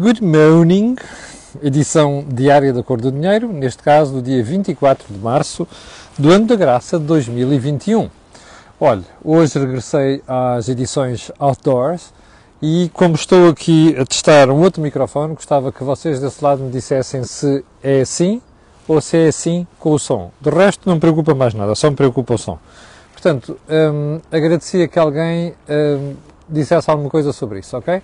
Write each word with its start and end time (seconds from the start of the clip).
Good 0.00 0.24
morning, 0.24 0.96
edição 1.62 2.24
diária 2.26 2.72
da 2.72 2.82
Cor 2.82 2.98
do 2.98 3.12
Dinheiro, 3.12 3.52
neste 3.52 3.82
caso 3.82 4.14
do 4.14 4.22
dia 4.22 4.42
24 4.42 5.12
de 5.12 5.18
março 5.18 5.68
do 6.18 6.30
ano 6.30 6.46
da 6.46 6.56
graça 6.56 6.98
de 6.98 7.04
2021. 7.04 8.08
Olha, 8.80 9.02
hoje 9.22 9.58
regressei 9.58 10.22
às 10.26 10.70
edições 10.70 11.30
outdoors 11.38 12.14
e 12.62 12.90
como 12.94 13.14
estou 13.14 13.50
aqui 13.50 13.94
a 13.98 14.06
testar 14.06 14.48
um 14.48 14.62
outro 14.62 14.80
microfone, 14.80 15.34
gostava 15.34 15.70
que 15.70 15.84
vocês 15.84 16.18
desse 16.18 16.42
lado 16.42 16.62
me 16.62 16.70
dissessem 16.70 17.22
se 17.24 17.62
é 17.82 18.00
assim 18.00 18.40
ou 18.88 19.02
se 19.02 19.18
é 19.18 19.28
assim 19.28 19.66
com 19.78 19.92
o 19.92 19.98
som. 19.98 20.30
Do 20.40 20.48
resto 20.48 20.80
não 20.86 20.94
me 20.94 21.00
preocupa 21.00 21.34
mais 21.34 21.52
nada, 21.52 21.74
só 21.74 21.90
me 21.90 21.96
preocupa 21.96 22.32
o 22.32 22.38
som. 22.38 22.58
Portanto, 23.12 23.54
hum, 23.68 24.18
agradecia 24.32 24.88
que 24.88 24.98
alguém 24.98 25.52
hum, 25.68 26.14
dissesse 26.48 26.90
alguma 26.90 27.10
coisa 27.10 27.34
sobre 27.34 27.58
isso, 27.58 27.76
ok? 27.76 28.02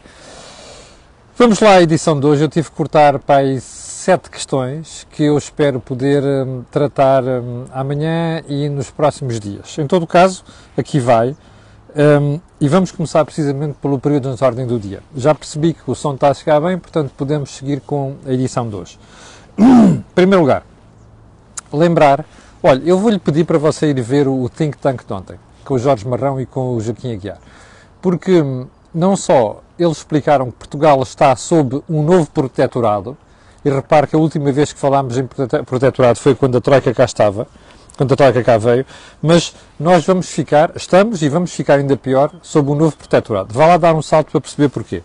Vamos 1.38 1.60
lá 1.60 1.72
à 1.72 1.82
edição 1.82 2.18
de 2.18 2.24
hoje. 2.24 2.42
Eu 2.42 2.48
tive 2.48 2.70
que 2.70 2.74
cortar 2.74 3.18
para 3.18 3.40
aí 3.42 3.60
sete 3.60 4.30
questões 4.30 5.06
que 5.10 5.22
eu 5.22 5.36
espero 5.36 5.78
poder 5.78 6.24
hum, 6.24 6.64
tratar 6.70 7.22
hum, 7.22 7.66
amanhã 7.74 8.42
e 8.48 8.70
nos 8.70 8.90
próximos 8.90 9.38
dias. 9.38 9.76
Em 9.76 9.86
todo 9.86 10.04
o 10.04 10.06
caso, 10.06 10.42
aqui 10.78 10.98
vai. 10.98 11.36
Um, 11.94 12.40
e 12.58 12.66
vamos 12.68 12.90
começar 12.90 13.22
precisamente 13.22 13.76
pelo 13.82 13.98
período 13.98 14.34
de 14.34 14.42
ordem 14.42 14.66
do 14.66 14.78
dia. 14.78 15.02
Já 15.14 15.34
percebi 15.34 15.74
que 15.74 15.90
o 15.90 15.94
som 15.94 16.14
está 16.14 16.30
a 16.30 16.34
chegar 16.34 16.58
bem, 16.58 16.78
portanto 16.78 17.12
podemos 17.14 17.50
seguir 17.50 17.82
com 17.82 18.16
a 18.24 18.32
edição 18.32 18.66
de 18.66 18.74
hoje. 18.74 18.98
em 19.58 20.02
primeiro 20.14 20.40
lugar, 20.40 20.62
lembrar, 21.70 22.24
olha, 22.62 22.82
eu 22.82 22.98
vou-lhe 22.98 23.18
pedir 23.18 23.44
para 23.44 23.58
você 23.58 23.90
ir 23.90 24.00
ver 24.00 24.26
o 24.26 24.48
Think 24.48 24.78
Tank 24.78 25.04
de 25.06 25.12
ontem, 25.12 25.36
com 25.66 25.74
o 25.74 25.78
Jorge 25.78 26.08
Marrão 26.08 26.40
e 26.40 26.46
com 26.46 26.76
o 26.76 26.80
Joaquim 26.80 27.12
Aguiar, 27.12 27.38
porque 28.00 28.40
hum, 28.40 28.66
não 28.94 29.14
só 29.14 29.60
eles 29.78 29.98
explicaram 29.98 30.50
que 30.50 30.58
Portugal 30.58 31.02
está 31.02 31.34
sob 31.36 31.82
um 31.88 32.02
novo 32.02 32.30
protetorado, 32.30 33.16
e 33.64 33.70
repare 33.70 34.06
que 34.06 34.14
a 34.14 34.18
última 34.18 34.52
vez 34.52 34.72
que 34.72 34.78
falámos 34.78 35.18
em 35.18 35.26
protetorado 35.26 36.18
foi 36.18 36.34
quando 36.34 36.56
a 36.56 36.60
Troika 36.60 36.94
cá 36.94 37.04
estava, 37.04 37.48
quando 37.96 38.12
a 38.12 38.16
Troika 38.16 38.42
cá 38.44 38.56
veio, 38.58 38.86
mas 39.20 39.54
nós 39.78 40.06
vamos 40.06 40.28
ficar, 40.28 40.70
estamos 40.76 41.20
e 41.22 41.28
vamos 41.28 41.52
ficar 41.52 41.74
ainda 41.74 41.96
pior 41.96 42.30
sob 42.42 42.70
um 42.70 42.74
novo 42.76 42.96
protetorado. 42.96 43.52
Vá 43.52 43.66
lá 43.66 43.76
dar 43.76 43.94
um 43.94 44.02
salto 44.02 44.30
para 44.30 44.40
perceber 44.40 44.68
porquê. 44.68 45.02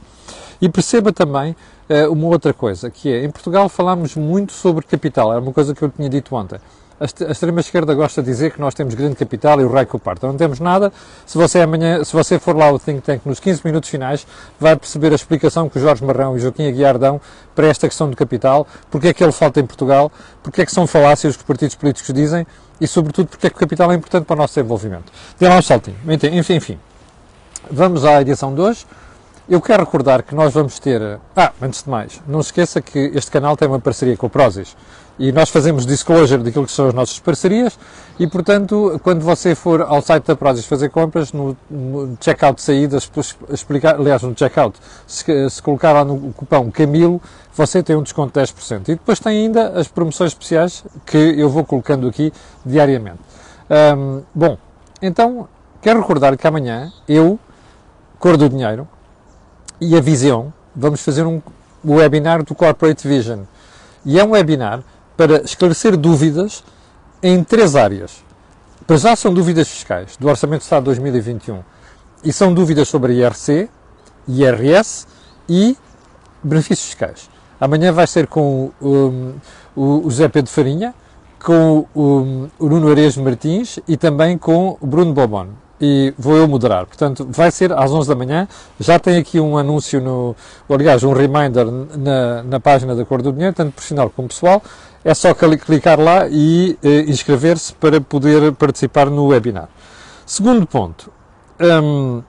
E 0.61 0.69
perceba 0.69 1.11
também 1.11 1.55
uh, 1.89 2.11
uma 2.11 2.27
outra 2.27 2.53
coisa, 2.53 2.91
que 2.91 3.11
é, 3.11 3.23
em 3.23 3.31
Portugal 3.31 3.67
falámos 3.67 4.15
muito 4.15 4.53
sobre 4.53 4.85
capital, 4.85 5.31
era 5.31 5.41
uma 5.41 5.53
coisa 5.53 5.73
que 5.73 5.81
eu 5.81 5.89
tinha 5.89 6.07
dito 6.07 6.35
ontem 6.35 6.59
a 7.01 7.31
extrema-esquerda 7.31 7.95
gosta 7.95 8.21
de 8.21 8.29
dizer 8.29 8.51
que 8.51 8.61
nós 8.61 8.75
temos 8.75 8.93
grande 8.93 9.15
capital 9.15 9.59
e 9.59 9.63
o 9.63 9.73
rei 9.73 9.87
que 9.87 9.95
o 9.95 9.99
parte. 9.99 10.23
Não 10.23 10.37
temos 10.37 10.59
nada. 10.59 10.93
Se 11.25 11.35
você 11.35 11.59
amanhã, 11.59 12.03
se 12.03 12.13
você 12.13 12.37
for 12.37 12.55
lá 12.55 12.65
ao 12.65 12.77
Think 12.77 13.01
Tank 13.01 13.21
nos 13.25 13.39
15 13.39 13.61
minutos 13.65 13.89
finais, 13.89 14.27
vai 14.59 14.75
perceber 14.75 15.11
a 15.11 15.15
explicação 15.15 15.67
que 15.67 15.79
o 15.79 15.81
Jorge 15.81 16.05
Marrão 16.05 16.37
e 16.37 16.39
Joaquim 16.39 16.67
Aguiar 16.67 16.99
dão 16.99 17.19
para 17.55 17.65
esta 17.65 17.87
questão 17.87 18.07
do 18.07 18.15
capital, 18.15 18.67
porque 18.91 19.07
é 19.07 19.13
que 19.13 19.23
ele 19.23 19.31
falta 19.31 19.59
em 19.59 19.65
Portugal, 19.65 20.11
porque 20.43 20.61
é 20.61 20.65
que 20.65 20.71
são 20.71 20.85
falácias 20.85 21.35
que 21.35 21.41
os 21.41 21.47
partidos 21.47 21.75
políticos 21.75 22.13
dizem 22.13 22.45
e, 22.79 22.87
sobretudo, 22.87 23.29
porque 23.29 23.47
é 23.47 23.49
que 23.49 23.55
o 23.55 23.59
capital 23.59 23.91
é 23.91 23.95
importante 23.95 24.25
para 24.25 24.35
o 24.35 24.37
nosso 24.37 24.53
desenvolvimento. 24.53 25.11
Dê 25.39 25.49
lá 25.49 25.57
um 25.57 25.61
saltinho. 25.61 25.97
Enfim, 26.07 26.55
enfim. 26.55 26.79
Vamos 27.71 28.05
à 28.05 28.21
edição 28.21 28.53
de 28.53 28.61
hoje. 28.61 28.85
Eu 29.49 29.59
quero 29.59 29.83
recordar 29.83 30.21
que 30.21 30.35
nós 30.35 30.53
vamos 30.53 30.77
ter. 30.77 31.19
Ah, 31.35 31.51
antes 31.59 31.81
de 31.83 31.89
mais, 31.89 32.21
não 32.27 32.43
se 32.43 32.49
esqueça 32.49 32.79
que 32.79 33.11
este 33.15 33.31
canal 33.31 33.57
tem 33.57 33.67
uma 33.67 33.79
parceria 33.79 34.15
com 34.15 34.27
o 34.27 34.29
Prozis 34.29 34.75
e 35.19 35.31
nós 35.31 35.49
fazemos 35.49 35.85
disclosure 35.85 36.41
daquilo 36.41 36.65
que 36.65 36.71
são 36.71 36.87
as 36.87 36.93
nossas 36.93 37.19
parcerias 37.19 37.77
e, 38.19 38.27
portanto, 38.27 38.99
quando 39.03 39.21
você 39.21 39.55
for 39.55 39.81
ao 39.81 40.01
site 40.01 40.25
da 40.25 40.35
Prozis 40.35 40.65
fazer 40.65 40.89
compras, 40.89 41.33
no, 41.33 41.57
no 41.69 42.17
checkout 42.19 42.55
de 42.55 42.61
saídas, 42.61 43.09
explicar, 43.49 43.95
aliás, 43.95 44.21
no 44.21 44.37
checkout, 44.37 44.77
se, 45.07 45.49
se 45.49 45.61
colocar 45.61 45.91
lá 45.91 46.05
no 46.05 46.33
cupão 46.33 46.69
Camilo, 46.69 47.21
você 47.55 47.81
tem 47.81 47.95
um 47.95 48.03
desconto 48.03 48.39
de 48.39 48.45
10%. 48.45 48.81
E 48.81 48.95
depois 48.95 49.19
tem 49.19 49.45
ainda 49.45 49.69
as 49.69 49.87
promoções 49.87 50.31
especiais 50.31 50.83
que 51.05 51.17
eu 51.17 51.49
vou 51.49 51.65
colocando 51.65 52.07
aqui 52.07 52.31
diariamente. 52.65 53.19
Bom, 54.35 54.57
então, 55.01 55.47
quero 55.81 56.01
recordar 56.01 56.35
que 56.37 56.45
amanhã 56.45 56.91
eu, 57.07 57.39
Cor 58.19 58.37
do 58.37 58.49
Dinheiro 58.49 58.87
e 59.79 59.97
a 59.97 60.01
Visão, 60.01 60.53
vamos 60.75 61.01
fazer 61.03 61.25
um 61.25 61.41
webinar 61.83 62.43
do 62.43 62.53
Corporate 62.53 63.07
Vision. 63.07 63.41
E 64.05 64.19
é 64.19 64.23
um 64.23 64.31
webinar 64.31 64.83
para 65.21 65.43
esclarecer 65.43 65.95
dúvidas 65.95 66.63
em 67.21 67.43
três 67.43 67.75
áreas. 67.75 68.23
Para 68.87 68.97
já 68.97 69.15
são 69.15 69.31
dúvidas 69.31 69.67
fiscais 69.67 70.17
do 70.17 70.27
Orçamento 70.27 70.61
de 70.61 70.63
Estado 70.63 70.81
de 70.81 70.85
2021 70.85 71.59
e 72.23 72.33
são 72.33 72.51
dúvidas 72.51 72.87
sobre 72.87 73.13
IRC, 73.13 73.69
IRS 74.27 75.05
e 75.47 75.77
benefícios 76.41 76.87
fiscais. 76.87 77.29
Amanhã 77.59 77.91
vai 77.91 78.07
ser 78.07 78.25
com 78.25 78.71
um, 78.81 79.33
o 79.75 80.01
José 80.05 80.27
Pedro 80.27 80.49
Farinha, 80.49 80.95
com 81.39 81.85
o, 81.93 82.49
o 82.57 82.67
Nuno 82.67 82.89
Areias 82.89 83.15
Martins 83.15 83.77
e 83.87 83.95
também 83.97 84.39
com 84.39 84.75
o 84.81 84.87
Bruno 84.87 85.13
Bobon 85.13 85.49
e 85.81 86.13
vou 86.17 86.37
eu 86.37 86.47
moderar. 86.47 86.85
Portanto, 86.85 87.27
vai 87.29 87.49
ser 87.49 87.73
às 87.73 87.91
11 87.91 88.07
da 88.07 88.15
manhã. 88.15 88.47
Já 88.79 88.99
tem 88.99 89.17
aqui 89.17 89.39
um 89.39 89.57
anúncio, 89.57 89.99
no, 89.99 90.35
aliás, 90.69 91.03
um 91.03 91.11
reminder 91.11 91.65
na, 91.65 92.43
na 92.43 92.59
página 92.59 92.95
da 92.95 93.03
Cor 93.03 93.23
do 93.23 93.33
Dinheiro, 93.33 93.55
tanto 93.55 93.73
profissional 93.73 94.09
como 94.11 94.27
pessoal. 94.27 94.61
É 95.03 95.13
só 95.13 95.33
clicar 95.33 95.99
lá 95.99 96.27
e 96.29 96.77
eh, 96.83 97.01
inscrever-se 97.07 97.73
para 97.73 97.99
poder 97.99 98.51
participar 98.53 99.09
no 99.09 99.27
webinar. 99.27 99.67
Segundo 100.25 100.67
ponto, 100.67 101.11
um, 101.59 102.21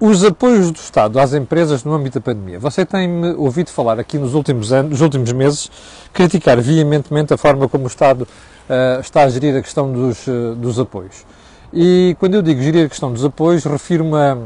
os 0.00 0.24
apoios 0.24 0.70
do 0.70 0.76
Estado 0.76 1.18
às 1.20 1.32
empresas 1.32 1.84
no 1.84 1.94
âmbito 1.94 2.18
da 2.18 2.24
pandemia. 2.24 2.58
Você 2.58 2.84
tem-me 2.84 3.32
ouvido 3.34 3.70
falar 3.70 3.98
aqui 4.00 4.18
nos 4.18 4.34
últimos 4.34 4.72
anos, 4.72 4.90
nos 4.90 5.00
últimos 5.00 5.32
meses, 5.32 5.70
criticar 6.12 6.60
veementemente 6.60 7.32
a 7.32 7.36
forma 7.36 7.68
como 7.68 7.84
o 7.84 7.86
Estado 7.86 8.22
uh, 8.22 9.00
está 9.00 9.22
a 9.22 9.28
gerir 9.28 9.56
a 9.56 9.62
questão 9.62 9.92
dos, 9.92 10.26
uh, 10.26 10.54
dos 10.56 10.78
apoios. 10.78 11.24
E 11.72 12.16
quando 12.18 12.34
eu 12.34 12.42
digo 12.42 12.60
gerir 12.60 12.86
a 12.86 12.88
questão 12.88 13.12
dos 13.12 13.24
apoios, 13.24 13.64
refiro-me 13.64 14.16
a 14.16 14.36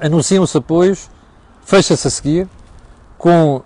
anunciam-se 0.00 0.56
apoios, 0.56 1.10
fecha-se 1.64 2.06
a 2.06 2.10
seguir, 2.10 2.48
com 3.16 3.62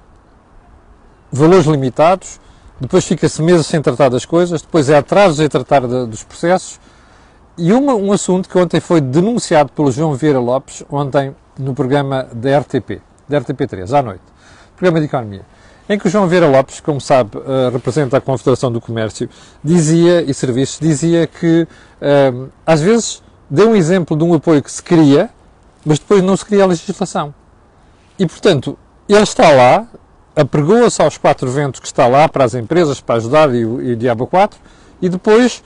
valores 1.30 1.66
limitados, 1.66 2.40
depois 2.82 3.04
fica-se 3.04 3.40
meses 3.40 3.66
sem 3.66 3.80
tratar 3.80 4.08
das 4.08 4.24
coisas, 4.24 4.60
depois 4.60 4.90
é 4.90 4.96
atrasos 4.96 5.40
em 5.40 5.48
tratar 5.48 5.86
de, 5.86 6.06
dos 6.06 6.22
processos. 6.22 6.80
E 7.56 7.72
uma, 7.72 7.94
um 7.94 8.12
assunto 8.12 8.48
que 8.48 8.58
ontem 8.58 8.80
foi 8.80 9.00
denunciado 9.00 9.70
pelo 9.72 9.92
João 9.92 10.14
Vieira 10.14 10.40
Lopes, 10.40 10.82
ontem 10.90 11.34
no 11.58 11.74
programa 11.74 12.26
da 12.32 12.58
RTP, 12.58 13.00
da 13.28 13.40
RTP3, 13.40 13.98
à 13.98 14.02
noite, 14.02 14.22
programa 14.76 15.00
de 15.00 15.06
Economia 15.06 15.42
em 15.88 15.98
que 15.98 16.06
o 16.06 16.10
João 16.10 16.26
Vieira 16.26 16.48
Lopes, 16.48 16.80
como 16.80 17.00
sabe, 17.00 17.36
uh, 17.36 17.70
representa 17.72 18.16
a 18.16 18.20
Confederação 18.20 18.70
do 18.70 18.80
Comércio, 18.80 19.28
dizia, 19.62 20.22
e 20.22 20.32
Serviços, 20.32 20.78
dizia 20.80 21.26
que 21.26 21.66
uh, 22.00 22.48
às 22.64 22.80
vezes 22.80 23.22
deu 23.50 23.70
um 23.70 23.76
exemplo 23.76 24.16
de 24.16 24.24
um 24.24 24.32
apoio 24.32 24.62
que 24.62 24.70
se 24.70 24.82
queria, 24.82 25.28
mas 25.84 25.98
depois 25.98 26.22
não 26.22 26.36
se 26.36 26.44
cria 26.44 26.64
a 26.64 26.66
legislação. 26.66 27.34
E, 28.18 28.26
portanto, 28.26 28.78
ele 29.08 29.22
está 29.22 29.50
lá, 29.50 29.86
apregoa-se 30.34 31.00
aos 31.02 31.18
quatro 31.18 31.50
ventos 31.50 31.80
que 31.80 31.86
está 31.86 32.06
lá 32.06 32.28
para 32.28 32.44
as 32.44 32.54
empresas, 32.54 33.00
para 33.00 33.16
ajudar, 33.16 33.54
e, 33.54 33.62
e 33.62 33.96
Diabo 33.96 34.26
4, 34.26 34.58
e 35.00 35.08
depois, 35.08 35.62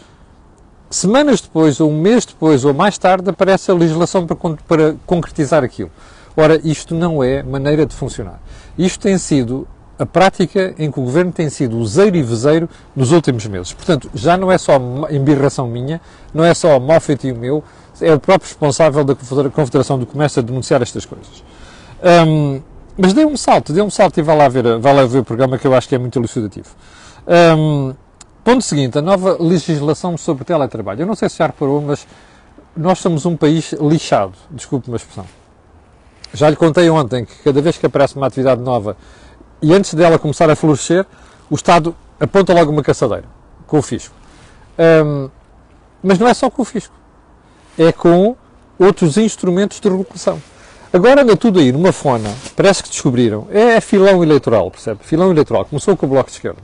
semanas 0.91 1.41
depois, 1.41 1.81
ou 1.81 1.91
um 1.91 2.01
mês 2.01 2.25
depois, 2.25 2.65
ou 2.65 2.75
mais 2.75 2.99
tarde, 2.99 3.29
aparece 3.31 3.71
a 3.71 3.75
legislação 3.75 4.27
para, 4.27 4.37
para 4.67 4.97
concretizar 5.07 5.63
aquilo. 5.63 5.91
Ora, 6.37 6.61
isto 6.65 6.95
não 6.95 7.23
é 7.23 7.43
maneira 7.43 7.87
de 7.87 7.95
funcionar. 7.95 8.41
Isto 8.77 9.01
tem 9.01 9.17
sido 9.17 9.67
a 9.99 10.05
prática 10.05 10.75
em 10.79 10.91
que 10.91 11.01
o 11.01 11.03
governo 11.03 11.33
tem 11.33 11.49
sido 11.49 11.79
useiro 11.79 12.17
e 12.17 12.23
vezeiro 12.23 12.69
nos 12.95 13.13
últimos 13.13 13.47
meses. 13.47 13.73
Portanto, 13.73 14.11
já 14.15 14.37
não 14.37 14.53
é 14.53 14.59
só 14.59 14.79
embirração 15.11 15.67
minha, 15.67 16.01
não 16.35 16.45
é 16.45 16.53
só 16.53 16.79
mau 16.79 17.01
feitio 17.01 17.35
meu, 17.35 17.65
é 18.01 18.13
o 18.13 18.21
próprio 18.21 18.49
responsável 18.49 19.03
da 19.05 19.15
Confederação 19.51 19.99
do 19.99 20.05
Comércio 20.05 20.41
a 20.41 20.43
denunciar 20.43 20.83
estas 20.83 21.07
coisas. 21.07 21.43
Um, 22.27 22.61
mas 22.97 23.13
dê 23.13 23.25
um 23.25 23.37
salto, 23.37 23.73
dê 23.73 23.83
um 23.83 23.91
salto 23.91 24.19
e 24.19 24.23
vá 24.23 24.35
lá 24.35 24.49
ver, 24.49 24.79
vá 24.79 24.93
lá 24.93 25.05
ver 25.05 25.19
o 25.19 25.25
programa 25.25 25.59
que 25.59 25.67
eu 25.67 25.75
acho 25.75 25.89
que 25.89 25.95
é 25.95 25.99
muito 25.99 26.19
elucidativo. 26.19 26.69
Um, 27.27 27.95
ponto 28.43 28.63
seguinte, 28.63 28.99
a 28.99 29.03
nova 29.03 29.37
legislação 29.41 30.17
sobre 30.17 30.45
teletrabalho. 30.45 31.03
Eu 31.03 31.07
não 31.07 31.15
sei 31.15 31.29
se 31.29 31.39
já 31.39 31.47
reparou, 31.47 31.83
mas 31.83 32.07
nós 32.77 32.99
somos 32.99 33.27
um 33.27 33.37
país 33.37 33.73
lixado, 33.73 34.35
desculpe 34.51 34.89
uma 34.89 34.97
expressão. 34.97 35.27
Já 36.33 36.49
lhe 36.49 36.57
contei 36.57 36.89
ontem 36.91 37.25
que 37.25 37.35
cada 37.43 37.61
vez 37.61 37.77
que 37.79 37.87
aparece 37.87 38.17
uma 38.17 38.27
atividade 38.27 38.61
nova 38.61 38.97
e 39.61 39.73
antes 39.73 39.95
dela 39.95 40.19
começar 40.19 40.51
a 40.51 40.57
florescer, 40.57 41.07
o 41.51 41.55
Estado 41.55 41.95
aponta 42.21 42.53
logo 42.53 42.71
uma 42.71 42.83
caçadeira 42.83 43.25
com 43.67 43.79
o 43.79 43.83
fisco. 43.83 44.15
Um, 44.79 45.31
mas 46.03 46.19
não 46.19 46.29
é 46.29 46.35
só 46.35 46.51
com 46.51 46.63
o 46.63 46.65
fisco, 46.65 46.95
é 47.79 47.91
com 47.91 48.37
outros 48.79 49.17
instrumentos 49.17 49.81
de 49.81 49.89
regulação. 49.89 50.41
Agora 50.97 51.21
anda 51.21 51.37
tudo 51.37 51.61
aí 51.61 51.71
numa 51.73 51.93
fona, 51.93 52.35
parece 52.57 52.83
que 52.83 52.89
descobriram, 52.89 53.47
é 53.51 53.79
filão 53.83 54.23
eleitoral, 54.23 54.71
percebe? 54.71 55.01
Filão 55.03 55.31
eleitoral, 55.31 55.67
começou 55.67 55.95
com 55.95 56.07
o 56.07 56.09
Bloco 56.09 56.31
de 56.31 56.37
Esquerda. 56.37 56.63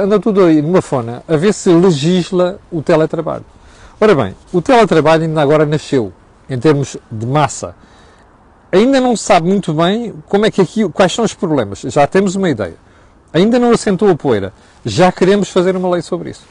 Anda 0.00 0.20
tudo 0.20 0.44
aí 0.44 0.62
numa 0.62 0.80
fona 0.80 1.24
a 1.26 1.36
ver 1.36 1.52
se 1.52 1.68
legisla 1.68 2.60
o 2.70 2.80
teletrabalho. 2.82 3.44
Ora 4.00 4.14
bem, 4.14 4.36
o 4.52 4.62
teletrabalho 4.62 5.24
ainda 5.24 5.42
agora 5.42 5.66
nasceu, 5.66 6.12
em 6.48 6.56
termos 6.56 6.96
de 7.10 7.26
massa, 7.26 7.74
ainda 8.70 9.00
não 9.00 9.16
se 9.16 9.24
sabe 9.24 9.48
muito 9.48 9.74
bem 9.74 10.14
como 10.28 10.46
é 10.46 10.50
que 10.52 10.60
aqui, 10.60 10.88
quais 10.90 11.12
são 11.12 11.24
os 11.24 11.34
problemas. 11.34 11.80
Já 11.80 12.06
temos 12.06 12.36
uma 12.36 12.48
ideia. 12.48 12.76
Ainda 13.32 13.58
não 13.58 13.72
assentou 13.72 14.08
a 14.08 14.14
poeira. 14.14 14.52
Já 14.84 15.10
queremos 15.10 15.48
fazer 15.48 15.74
uma 15.74 15.90
lei 15.90 16.02
sobre 16.02 16.30
isso. 16.30 16.44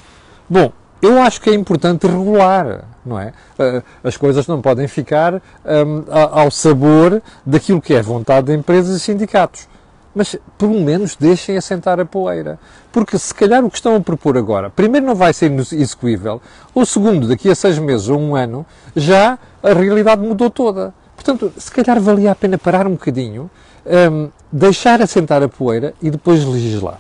Bom, 0.50 0.74
eu 1.02 1.22
acho 1.22 1.42
que 1.42 1.50
é 1.50 1.54
importante 1.54 2.06
regular, 2.06 2.86
não 3.06 3.20
é? 3.20 3.34
Eh, 3.58 3.82
as 4.04 4.16
coisas 4.16 4.46
não 4.48 4.62
podem 4.62 4.88
ficar 4.88 5.36
um, 5.36 6.06
ao 6.10 6.52
sabor 6.52 7.22
daquilo 7.46 7.82
que 7.82 7.94
é 7.94 8.02
vontade 8.02 8.48
de 8.48 8.54
empresas 8.54 8.96
e 8.96 9.00
sindicatos. 9.00 9.68
Mas, 10.14 10.36
pelo 10.58 10.80
menos, 10.82 11.16
deixem 11.16 11.58
assentar 11.58 12.00
a 12.00 12.06
poeira. 12.06 12.60
Porque, 12.92 13.18
se 13.18 13.34
calhar, 13.34 13.64
o 13.64 13.70
que 13.70 13.78
estão 13.78 13.96
a 13.96 14.00
propor 14.00 14.38
agora, 14.38 14.70
primeiro, 14.70 15.06
não 15.06 15.16
vai 15.16 15.34
ser 15.34 15.52
execuível, 15.52 16.42
ou 16.76 16.86
segundo, 16.86 17.28
daqui 17.28 17.50
a 17.50 17.56
seis 17.56 17.80
meses 17.80 18.10
ou 18.10 18.20
um 18.20 18.36
ano, 18.36 18.66
já 18.96 19.40
a 19.64 19.74
realidade 19.74 20.22
mudou 20.22 20.50
toda. 20.50 20.94
Portanto, 21.16 21.52
se 21.58 21.72
calhar 21.72 22.00
valia 22.02 22.32
a 22.32 22.36
pena 22.36 22.58
parar 22.58 22.86
um 22.88 22.92
bocadinho, 22.92 23.50
um, 23.86 24.30
deixar 24.52 25.02
assentar 25.02 25.42
a 25.42 25.48
poeira 25.48 25.94
e 26.02 26.10
depois 26.10 26.44
legislar. 26.46 27.00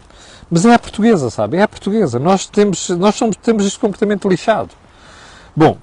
Mas 0.51 0.65
é 0.65 0.73
a 0.73 0.79
portuguesa, 0.79 1.29
sabe? 1.29 1.55
É 1.55 1.61
a 1.61 1.67
portuguesa. 1.67 2.19
Nós 2.19 2.45
temos, 2.45 2.89
nós 2.89 3.15
somos, 3.15 3.37
temos 3.37 3.65
este 3.65 3.79
comportamento 3.79 4.27
lixado. 4.27 4.71
Bom, 5.55 5.77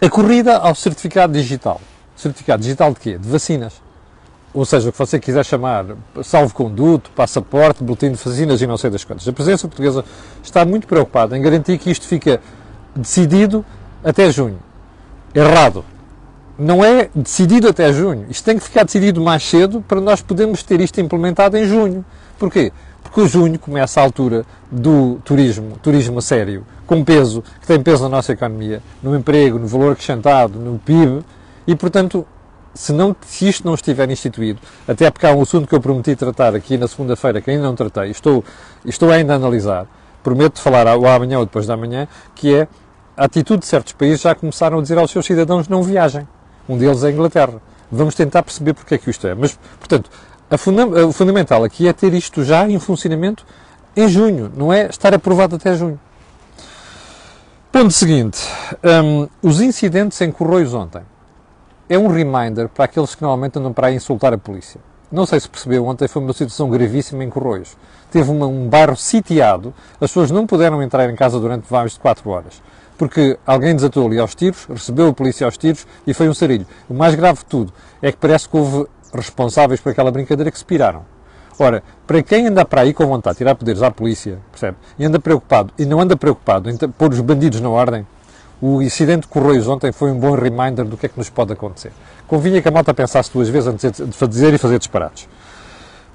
a 0.00 0.08
corrida 0.08 0.56
ao 0.56 0.74
certificado 0.74 1.34
digital. 1.34 1.78
Certificado 2.16 2.62
digital 2.62 2.94
de 2.94 3.00
quê? 3.00 3.18
De 3.18 3.28
vacinas. 3.28 3.74
Ou 4.54 4.64
seja, 4.64 4.88
o 4.88 4.92
que 4.92 4.98
você 4.98 5.20
quiser 5.20 5.44
chamar 5.44 5.84
salvo-conduto, 6.24 7.10
passaporte, 7.10 7.84
boletim 7.84 8.12
de 8.12 8.16
vacinas 8.16 8.62
e 8.62 8.66
não 8.66 8.78
sei 8.78 8.88
das 8.88 9.04
quantas. 9.04 9.28
A 9.28 9.32
presença 9.32 9.68
portuguesa 9.68 10.04
está 10.42 10.64
muito 10.64 10.86
preocupada 10.86 11.36
em 11.36 11.42
garantir 11.42 11.78
que 11.78 11.90
isto 11.90 12.06
fica 12.06 12.40
decidido 12.96 13.64
até 14.02 14.32
junho. 14.32 14.58
Errado 15.34 15.84
não 16.58 16.84
é 16.84 17.08
decidido 17.14 17.68
até 17.68 17.90
junho. 17.92 18.26
Isto 18.28 18.44
tem 18.44 18.58
que 18.58 18.64
ficar 18.64 18.84
decidido 18.84 19.20
mais 19.20 19.42
cedo 19.42 19.82
para 19.86 19.98
nós 20.00 20.20
podermos 20.20 20.62
ter 20.62 20.80
isto 20.80 21.00
implementado 21.00 21.56
em 21.56 21.64
junho. 21.66 22.04
Porquê? 22.38 22.70
Porque 23.02 23.26
junho 23.26 23.58
começa 23.58 24.00
a 24.00 24.04
altura 24.04 24.44
do 24.70 25.20
turismo, 25.24 25.78
turismo 25.82 26.18
a 26.18 26.22
sério, 26.22 26.64
com 26.86 27.04
peso, 27.04 27.42
que 27.60 27.66
tem 27.66 27.82
peso 27.82 28.04
na 28.04 28.08
nossa 28.08 28.32
economia, 28.32 28.82
no 29.02 29.16
emprego, 29.16 29.58
no 29.58 29.66
valor 29.66 29.92
acrescentado, 29.92 30.58
no 30.58 30.78
PIB, 30.78 31.24
e 31.66 31.74
portanto, 31.74 32.26
se, 32.74 32.92
não, 32.92 33.14
se 33.26 33.48
isto 33.48 33.66
não 33.66 33.74
estiver 33.74 34.08
instituído, 34.10 34.60
até 34.86 35.10
porque 35.10 35.26
há 35.26 35.32
um 35.32 35.42
assunto 35.42 35.66
que 35.66 35.74
eu 35.74 35.80
prometi 35.80 36.14
tratar 36.14 36.54
aqui 36.54 36.76
na 36.76 36.86
segunda-feira, 36.86 37.40
que 37.40 37.50
ainda 37.50 37.64
não 37.64 37.74
tratei, 37.74 38.10
estou, 38.10 38.44
estou 38.84 39.10
ainda 39.10 39.32
a 39.32 39.36
analisar, 39.36 39.86
prometo 40.22 40.60
falar 40.60 40.86
ou 40.96 41.06
amanhã 41.06 41.38
ou 41.38 41.44
depois 41.44 41.66
da 41.66 41.76
manhã, 41.76 42.06
que 42.34 42.54
é 42.54 42.68
a 43.16 43.24
atitude 43.24 43.60
de 43.60 43.66
certos 43.66 43.92
países 43.92 44.20
já 44.20 44.34
começaram 44.34 44.78
a 44.78 44.82
dizer 44.82 44.98
aos 44.98 45.10
seus 45.10 45.26
cidadãos 45.26 45.68
não 45.68 45.82
viajem. 45.82 46.26
Um 46.68 46.78
deles 46.78 47.02
é 47.04 47.08
a 47.08 47.10
Inglaterra. 47.10 47.60
Vamos 47.92 48.14
tentar 48.14 48.42
perceber 48.42 48.72
porque 48.72 48.94
é 48.94 48.98
que 48.98 49.10
isto 49.10 49.26
é. 49.26 49.34
Mas, 49.34 49.58
portanto, 49.78 50.08
funda 50.58 51.06
o 51.06 51.12
fundamental 51.12 51.62
aqui 51.62 51.86
é 51.86 51.92
ter 51.92 52.12
isto 52.12 52.42
já 52.42 52.68
em 52.68 52.78
funcionamento 52.78 53.46
em 53.96 54.08
junho, 54.08 54.52
não 54.56 54.72
é 54.72 54.86
estar 54.86 55.14
aprovado 55.14 55.56
até 55.56 55.74
junho. 55.76 55.98
Ponto 57.70 57.92
seguinte: 57.92 58.38
um, 58.82 59.28
os 59.42 59.60
incidentes 59.60 60.20
em 60.20 60.32
Corroios 60.32 60.74
ontem. 60.74 61.02
É 61.88 61.98
um 61.98 62.06
reminder 62.06 62.68
para 62.68 62.84
aqueles 62.84 63.16
que 63.16 63.22
normalmente 63.22 63.58
andam 63.58 63.72
para 63.72 63.88
aí 63.88 63.96
insultar 63.96 64.32
a 64.32 64.38
polícia. 64.38 64.80
Não 65.10 65.26
sei 65.26 65.40
se 65.40 65.48
percebeu, 65.48 65.84
ontem 65.86 66.06
foi 66.06 66.22
uma 66.22 66.32
situação 66.32 66.70
gravíssima 66.70 67.24
em 67.24 67.28
Corroios. 67.28 67.76
Teve 68.12 68.30
uma, 68.30 68.46
um 68.46 68.68
bairro 68.68 68.96
sitiado, 68.96 69.74
as 69.94 70.10
pessoas 70.10 70.30
não 70.30 70.46
puderam 70.46 70.80
entrar 70.80 71.10
em 71.10 71.16
casa 71.16 71.40
durante 71.40 71.72
mais 71.72 71.92
de 71.92 71.98
4 71.98 72.30
horas 72.30 72.62
porque 73.00 73.38
alguém 73.46 73.74
desatou 73.74 74.06
ali 74.06 74.18
aos 74.18 74.34
tiros, 74.34 74.66
recebeu 74.66 75.08
a 75.08 75.14
polícia 75.14 75.46
aos 75.46 75.56
tiros 75.56 75.86
e 76.06 76.12
foi 76.12 76.28
um 76.28 76.34
sarilho. 76.34 76.66
O 76.86 76.92
mais 76.92 77.14
grave 77.14 77.38
de 77.38 77.46
tudo 77.46 77.72
é 78.02 78.12
que 78.12 78.18
parece 78.18 78.46
que 78.46 78.54
houve 78.54 78.86
responsáveis 79.12 79.80
por 79.80 79.90
aquela 79.90 80.10
brincadeira 80.10 80.50
que 80.50 80.58
se 80.58 80.64
piraram. 80.64 81.04
Ora, 81.58 81.82
para 82.06 82.22
quem 82.22 82.46
anda 82.46 82.64
para 82.64 82.82
aí 82.82 82.94
com 82.94 83.06
vontade 83.06 83.34
de 83.34 83.38
tirar 83.38 83.54
poderes 83.54 83.82
à 83.82 83.90
polícia, 83.90 84.38
percebe? 84.50 84.76
E 84.98 85.04
anda 85.04 85.18
preocupado, 85.18 85.72
e 85.78 85.84
não 85.84 86.00
anda 86.00 86.16
preocupado 86.16 86.70
em 86.70 86.76
pôr 86.76 87.12
os 87.12 87.20
bandidos 87.20 87.60
na 87.60 87.68
ordem, 87.68 88.06
o 88.62 88.80
incidente 88.82 89.22
de 89.22 89.28
Correios 89.28 89.68
ontem 89.68 89.92
foi 89.92 90.10
um 90.10 90.18
bom 90.18 90.34
reminder 90.34 90.84
do 90.84 90.96
que 90.96 91.06
é 91.06 91.08
que 91.08 91.18
nos 91.18 91.30
pode 91.30 91.52
acontecer. 91.52 91.92
Convinha 92.26 92.60
que 92.60 92.68
a 92.68 92.70
malta 92.70 92.92
pensasse 92.94 93.32
duas 93.32 93.48
vezes 93.48 93.68
antes 93.68 93.90
de 93.92 94.12
fazer 94.12 94.54
e 94.54 94.58
fazer 94.58 94.78
disparates. 94.78 95.28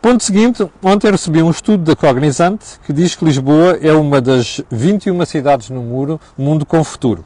Ponto 0.02 0.24
seguinte, 0.24 0.68
ontem 0.84 1.10
recebi 1.10 1.42
um 1.42 1.50
estudo 1.50 1.84
da 1.84 1.96
Cognizante 1.96 2.80
que 2.86 2.94
diz 2.94 3.16
que 3.16 3.26
Lisboa 3.26 3.80
é 3.82 3.92
uma 3.92 4.22
das 4.22 4.62
21 4.70 5.26
cidades 5.26 5.72
no 5.72 5.82
muro, 5.82 6.20
mundo 6.38 6.66
com 6.66 6.84
futuro. 6.84 7.26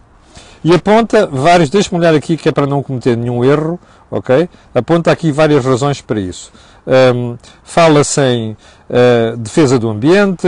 E 0.62 0.74
aponta 0.74 1.26
vários, 1.26 1.70
deixe-me 1.70 2.00
olhar 2.00 2.14
aqui 2.14 2.36
que 2.36 2.50
é 2.50 2.52
para 2.52 2.68
não 2.68 2.84
cometer 2.84 3.16
nenhum 3.16 3.46
erro, 3.46 3.80
ok? 4.12 4.50
Aponta 4.76 5.10
aqui 5.10 5.32
várias 5.32 5.64
razões 5.64 6.02
para 6.02 6.20
isso. 6.20 6.52
Um, 6.86 7.38
fala-se 7.64 8.20
em 8.20 8.52
uh, 8.52 9.38
defesa 9.38 9.80
do 9.80 9.90
ambiente, 9.90 10.48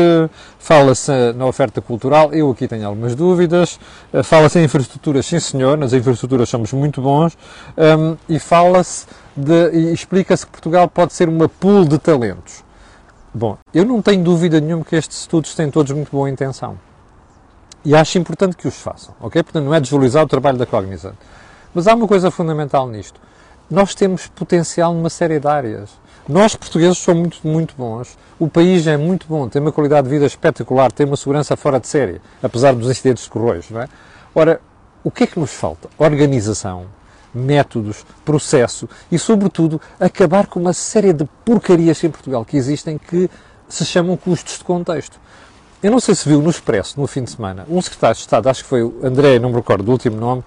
fala-se 0.60 1.12
na 1.34 1.46
oferta 1.46 1.82
cultural, 1.82 2.34
eu 2.34 2.50
aqui 2.50 2.68
tenho 2.68 2.88
algumas 2.88 3.16
dúvidas, 3.16 3.80
uh, 4.14 4.24
fala-se 4.24 4.60
em 4.60 4.66
infraestruturas, 4.66 5.26
sim 5.26 5.40
senhor, 5.40 5.78
nas 5.78 5.94
infraestruturas 5.94 6.50
somos 6.50 6.74
muito 6.74 7.02
bons, 7.02 7.38
um, 7.78 8.18
e 8.28 8.38
fala-se 8.40 9.06
e 9.72 9.94
explica-se 9.94 10.46
que 10.46 10.52
Portugal 10.52 10.90
pode 10.90 11.14
ser 11.14 11.30
uma 11.30 11.48
pool 11.48 11.86
de 11.86 11.98
talentos. 11.98 12.64
Bom, 13.34 13.58
eu 13.74 13.86
não 13.86 14.02
tenho 14.02 14.24
dúvida 14.24 14.60
nenhuma 14.60 14.84
que 14.84 14.96
estes 14.96 15.22
estudos 15.22 15.56
têm 15.56 15.72
todos 15.72 15.94
muito 15.94 16.12
boa 16.12 16.30
intenção. 16.30 16.78
E 17.84 17.96
acho 17.96 18.18
importante 18.18 18.56
que 18.56 18.68
os 18.68 18.76
façam, 18.76 19.16
ok? 19.20 19.42
Portanto, 19.42 19.66
não 19.66 19.74
é 19.74 19.80
desvalorizar 19.80 20.24
o 20.24 20.28
trabalho 20.28 20.58
da 20.58 20.66
Cognizant. 20.66 21.16
Mas 21.74 21.88
há 21.88 21.96
uma 21.96 22.08
coisa 22.08 22.30
fundamental 22.30 22.88
nisto. 22.88 23.20
Nós 23.70 23.96
temos 23.96 24.28
potencial 24.28 24.94
numa 24.94 25.10
série 25.10 25.40
de 25.40 25.48
áreas. 25.48 25.90
Nós, 26.28 26.56
portugueses, 26.56 27.00
somos 27.00 27.22
muito, 27.22 27.48
muito 27.48 27.76
bons. 27.76 28.18
O 28.38 28.48
país 28.48 28.86
é 28.86 28.98
muito 28.98 29.26
bom, 29.28 29.50
tem 29.50 29.62
uma 29.62 29.72
qualidade 29.72 30.08
de 30.08 30.14
vida 30.14 30.26
espetacular, 30.26 30.92
tem 30.92 31.06
uma 31.06 31.18
segurança 31.18 31.56
fora 31.56 31.80
de 31.80 31.88
série, 31.88 32.22
apesar 32.44 32.76
dos 32.76 32.90
incidentes 32.90 33.24
de 33.24 33.30
correios, 33.30 33.70
não 33.72 33.82
é? 33.82 33.88
Ora, 34.36 34.62
o 35.04 35.10
que 35.10 35.24
é 35.24 35.28
que 35.28 35.40
nos 35.40 35.52
falta? 35.52 35.90
Organização, 35.98 36.86
métodos, 37.34 38.06
processo 38.24 38.88
e, 39.12 39.18
sobretudo, 39.18 39.82
acabar 40.00 40.48
com 40.48 40.60
uma 40.60 40.74
série 40.74 41.14
de 41.14 41.26
porcarias 41.44 42.04
em 42.04 42.10
Portugal 42.10 42.46
que 42.46 42.58
existem 42.58 42.98
que 42.98 43.30
se 43.68 43.86
chamam 43.86 44.16
custos 44.16 44.58
de 44.58 44.64
contexto. 44.64 45.20
Eu 45.84 45.90
não 45.90 46.00
sei 46.00 46.14
se 46.14 46.30
viu 46.30 46.42
no 46.42 46.50
Expresso, 46.52 47.00
no 47.00 47.08
fim 47.08 47.24
de 47.24 47.32
semana, 47.32 47.66
um 47.68 47.82
secretário 47.82 48.16
de 48.16 48.22
Estado, 48.22 48.48
acho 48.48 48.64
que 48.64 48.70
foi 48.70 48.84
o 48.84 49.00
André, 49.04 49.40
não 49.40 49.50
me 49.50 49.56
recordo 49.56 49.84
do 49.84 49.92
último 49.92 50.16
nome, 50.16 50.44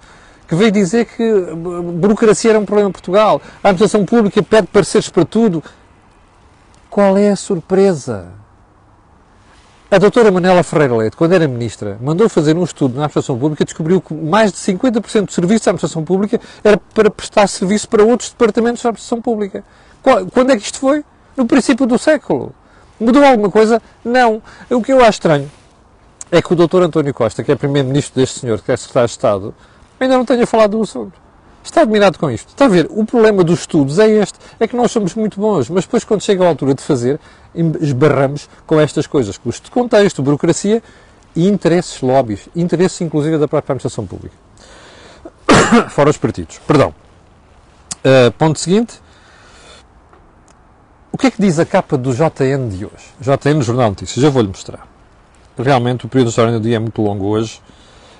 que 0.47 0.55
veio 0.55 0.71
dizer 0.71 1.05
que 1.05 1.23
burocracia 1.53 2.51
era 2.51 2.59
um 2.59 2.63
problema 2.65 2.89
em 2.89 2.93
Portugal, 2.93 3.41
a 3.61 3.69
administração 3.69 4.05
pública 4.05 4.41
pede 4.41 4.67
pareceres 4.67 5.09
para 5.09 5.25
tudo. 5.25 5.61
Qual 6.89 7.17
é 7.17 7.31
a 7.31 7.35
surpresa? 7.35 8.27
A 9.91 9.97
doutora 9.97 10.31
Manela 10.31 10.63
Ferreira 10.63 10.95
Leite, 10.95 11.17
quando 11.17 11.33
era 11.33 11.47
ministra, 11.49 11.97
mandou 12.01 12.29
fazer 12.29 12.55
um 12.55 12.63
estudo 12.63 12.93
na 12.93 13.01
administração 13.01 13.37
pública 13.37 13.63
e 13.63 13.65
descobriu 13.65 13.99
que 13.99 14.13
mais 14.13 14.53
de 14.53 14.57
50% 14.57 15.25
do 15.25 15.31
serviço 15.33 15.65
da 15.65 15.71
administração 15.71 16.05
pública 16.05 16.39
era 16.63 16.77
para 16.77 17.09
prestar 17.09 17.47
serviço 17.47 17.89
para 17.89 18.03
outros 18.03 18.29
departamentos 18.29 18.81
da 18.81 18.89
administração 18.89 19.21
pública. 19.21 19.65
Quando 20.33 20.51
é 20.51 20.57
que 20.57 20.63
isto 20.63 20.79
foi? 20.79 21.03
No 21.35 21.45
princípio 21.45 21.85
do 21.85 21.97
século. 21.97 22.53
Mudou 22.99 23.23
alguma 23.23 23.51
coisa? 23.51 23.81
Não. 24.03 24.41
O 24.69 24.81
que 24.81 24.93
eu 24.93 24.99
acho 25.01 25.11
estranho 25.11 25.51
é 26.31 26.41
que 26.41 26.51
o 26.51 26.55
doutor 26.55 26.83
António 26.83 27.13
Costa, 27.13 27.43
que 27.43 27.51
é 27.51 27.55
primeiro-ministro 27.55 28.19
deste 28.19 28.39
senhor, 28.39 28.61
que 28.61 28.71
é 28.71 28.77
secretário 28.77 29.07
de 29.07 29.11
Estado, 29.11 29.55
ainda 29.99 30.17
não 30.17 30.25
tenha 30.25 30.45
falado 30.47 30.71
do 30.71 30.81
assunto. 30.81 31.25
Está 31.63 31.81
admirado 31.81 32.19
com 32.19 32.29
isto. 32.29 32.49
Está 32.49 32.65
a 32.65 32.67
ver? 32.67 32.87
O 32.91 33.03
problema 33.05 33.43
dos 33.43 33.61
estudos 33.61 33.97
é 33.97 34.07
este. 34.07 34.37
É 34.59 34.67
que 34.67 34.75
nós 34.75 34.91
somos 34.91 35.15
muito 35.15 35.39
bons, 35.39 35.67
mas 35.67 35.83
depois, 35.83 36.03
quando 36.03 36.21
chega 36.21 36.45
a 36.45 36.47
altura 36.47 36.75
de 36.75 36.83
fazer, 36.83 37.19
esbarramos 37.81 38.47
com 38.67 38.79
estas 38.79 39.07
coisas. 39.07 39.35
Custo 39.37 39.65
de 39.65 39.71
contexto, 39.71 40.21
burocracia 40.21 40.83
e 41.35 41.47
interesses 41.47 41.99
lobbies. 42.01 42.47
Interesses, 42.55 43.01
inclusive, 43.01 43.39
da 43.39 43.47
própria 43.47 43.73
administração 43.73 44.05
pública. 44.05 44.35
Fora 45.89 46.11
os 46.11 46.17
partidos. 46.17 46.59
Perdão. 46.67 46.93
Uh, 48.05 48.31
ponto 48.33 48.59
seguinte. 48.59 49.01
O 51.15 51.17
que 51.17 51.27
é 51.27 51.31
que 51.31 51.41
diz 51.41 51.57
a 51.59 51.65
capa 51.65 51.97
do 51.97 52.13
JN 52.13 52.67
de 52.67 52.85
hoje? 52.85 53.13
JN, 53.21 53.61
Jornal 53.61 53.91
Notícias. 53.91 54.21
Já 54.21 54.29
vou-lhe 54.29 54.49
mostrar. 54.49 54.85
Realmente, 55.57 56.05
o 56.05 56.09
período 56.09 56.25
de 56.25 56.31
história 56.31 56.51
do 56.51 56.59
dia 56.59 56.75
é 56.75 56.79
muito 56.79 57.01
longo 57.01 57.27
hoje, 57.27 57.61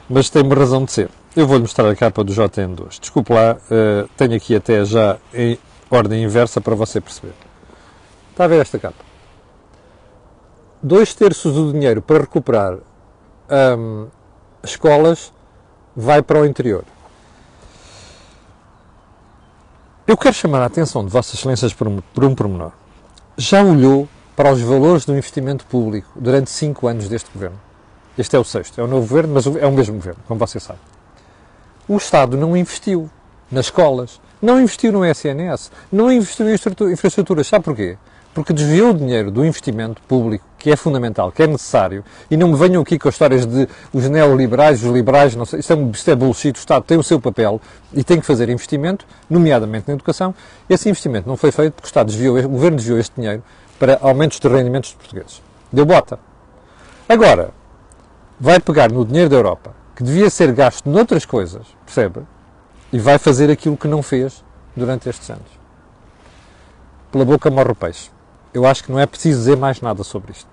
mas 0.09 0.29
tem 0.29 0.41
uma 0.41 0.55
razão 0.55 0.85
de 0.85 0.93
ser. 0.93 1.09
Eu 1.35 1.45
vou-lhe 1.45 1.63
mostrar 1.63 1.89
a 1.89 1.93
capa 1.93 2.23
do 2.23 2.31
JN2. 2.31 3.01
Desculpe 3.01 3.33
lá, 3.33 3.57
uh, 3.57 4.09
tenho 4.15 4.33
aqui 4.33 4.55
até 4.55 4.85
já 4.85 5.17
em 5.33 5.59
ordem 5.91 6.23
inversa 6.23 6.61
para 6.61 6.73
você 6.73 7.01
perceber. 7.01 7.33
Está 8.31 8.45
a 8.45 8.47
ver 8.47 8.61
esta 8.61 8.79
capa? 8.79 9.03
Dois 10.81 11.13
terços 11.13 11.53
do 11.53 11.73
dinheiro 11.73 12.01
para 12.01 12.19
recuperar 12.19 12.77
um, 13.77 14.07
escolas 14.63 15.33
vai 15.93 16.21
para 16.21 16.39
o 16.39 16.45
interior. 16.45 16.85
Eu 20.07 20.15
quero 20.15 20.33
chamar 20.33 20.61
a 20.61 20.65
atenção 20.67 21.03
de 21.03 21.11
Vossas 21.11 21.33
Excelências 21.33 21.73
por 21.73 21.89
um, 21.89 21.99
por 22.13 22.23
um 22.23 22.33
pormenor. 22.33 22.84
Já 23.37 23.63
olhou 23.63 24.07
para 24.35 24.51
os 24.51 24.61
valores 24.61 25.05
do 25.05 25.13
investimento 25.13 25.65
público 25.65 26.09
durante 26.15 26.49
cinco 26.49 26.87
anos 26.87 27.07
deste 27.09 27.29
governo? 27.33 27.59
Este 28.17 28.35
é 28.35 28.39
o 28.39 28.43
sexto, 28.43 28.79
é 28.79 28.83
o 28.83 28.87
novo 28.87 29.07
governo, 29.07 29.33
mas 29.33 29.45
é 29.45 29.65
o 29.67 29.71
mesmo 29.71 29.95
governo, 29.95 30.21
como 30.27 30.39
você 30.39 30.59
sabe 30.59 30.79
o 31.87 31.97
Estado 31.97 32.35
não 32.35 32.55
investiu 32.57 33.09
nas 33.51 33.67
escolas, 33.67 34.19
Não 34.41 34.59
investiu 34.59 34.91
no 34.91 35.05
SNS, 35.05 35.71
não 35.91 36.11
investiu 36.11 36.47
em 36.49 36.53
infraestruturas. 36.91 37.47
Sabe 37.47 37.65
porquê? 37.65 37.97
Porque 38.35 38.51
desviou 38.51 38.89
o 38.89 38.93
dinheiro 38.93 39.31
do 39.31 39.45
investimento 39.45 40.01
público, 40.09 40.45
que 40.57 40.69
é 40.69 40.75
fundamental, 40.75 41.31
que 41.31 41.41
é 41.41 41.47
necessário, 41.47 42.03
e 42.29 42.35
não 42.35 42.49
me 42.49 42.57
venham 42.57 42.81
aqui 42.81 42.99
com 42.99 43.07
as 43.07 43.15
histórias 43.15 43.45
de 43.45 43.65
os 43.93 44.09
neoliberais, 44.09 44.83
os 44.83 44.91
liberais, 44.91 45.33
não 45.37 45.45
sei, 45.45 45.61
isto 45.61 45.71
é, 46.09 46.11
é 46.11 46.15
bullshit, 46.17 46.57
o 46.57 46.59
Estado 46.59 46.83
tem 46.83 46.97
o 46.97 47.03
seu 47.03 47.17
papel 47.17 47.61
e 47.93 48.03
tem 48.03 48.19
que 48.19 48.25
fazer 48.25 48.49
investimento, 48.49 49.07
nomeadamente 49.29 49.87
na 49.87 49.93
educação. 49.93 50.35
Esse 50.69 50.89
investimento 50.89 51.29
não 51.29 51.37
foi 51.37 51.49
feito 51.49 51.75
porque 51.75 51.85
o 51.85 51.87
Estado 51.87 52.07
desviou, 52.07 52.37
o 52.37 52.49
Governo 52.49 52.75
desviou 52.75 52.99
este 52.99 53.13
dinheiro 53.15 53.41
para 53.79 53.97
aumentos 54.01 54.37
de 54.37 54.47
rendimentos 54.49 54.91
dos 54.91 54.97
portugueses. 54.97 55.41
Deu 55.71 55.85
bota. 55.85 56.19
Agora, 57.07 57.51
vai 58.37 58.59
pegar 58.59 58.91
no 58.91 59.05
dinheiro 59.05 59.29
da 59.29 59.37
Europa, 59.37 59.73
que 59.95 60.03
devia 60.03 60.29
ser 60.29 60.51
gasto 60.51 60.89
noutras 60.89 61.25
coisas, 61.25 61.65
percebe? 61.85 62.19
E 62.91 62.99
vai 62.99 63.17
fazer 63.17 63.49
aquilo 63.49 63.77
que 63.77 63.87
não 63.87 64.03
fez 64.03 64.43
durante 64.75 65.07
estes 65.07 65.29
anos. 65.29 65.47
Pela 67.13 67.23
boca 67.23 67.49
morre 67.49 67.71
o 67.71 67.75
peixe. 67.75 68.14
Eu 68.55 68.65
acho 68.65 68.85
que 68.85 68.91
não 68.91 68.97
é 68.97 69.05
preciso 69.05 69.39
dizer 69.39 69.57
mais 69.57 69.81
nada 69.81 70.01
sobre 70.01 70.31
isto. 70.31 70.47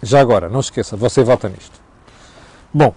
Já 0.00 0.20
agora, 0.20 0.48
não 0.48 0.60
esqueça, 0.60 0.96
você 0.96 1.24
vota 1.24 1.48
nisto. 1.48 1.80
Bom, 2.72 2.94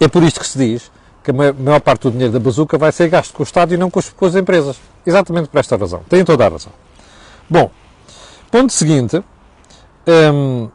é 0.00 0.08
por 0.08 0.22
isto 0.22 0.40
que 0.40 0.46
se 0.46 0.56
diz 0.56 0.90
que 1.22 1.30
a 1.30 1.34
maior 1.34 1.80
parte 1.80 2.04
do 2.04 2.10
dinheiro 2.10 2.32
da 2.32 2.40
bazuca 2.40 2.78
vai 2.78 2.90
ser 2.90 3.10
gasto 3.10 3.34
com 3.34 3.42
o 3.42 3.44
Estado 3.44 3.74
e 3.74 3.76
não 3.76 3.90
com 3.90 4.00
as 4.24 4.34
empresas. 4.34 4.78
Exatamente 5.04 5.50
por 5.50 5.58
esta 5.58 5.76
razão. 5.76 6.02
Tem 6.08 6.24
toda 6.24 6.46
a 6.46 6.48
razão. 6.48 6.72
Bom, 7.48 7.70
ponto 8.50 8.72
seguinte. 8.72 9.22
Hum, 10.06 10.70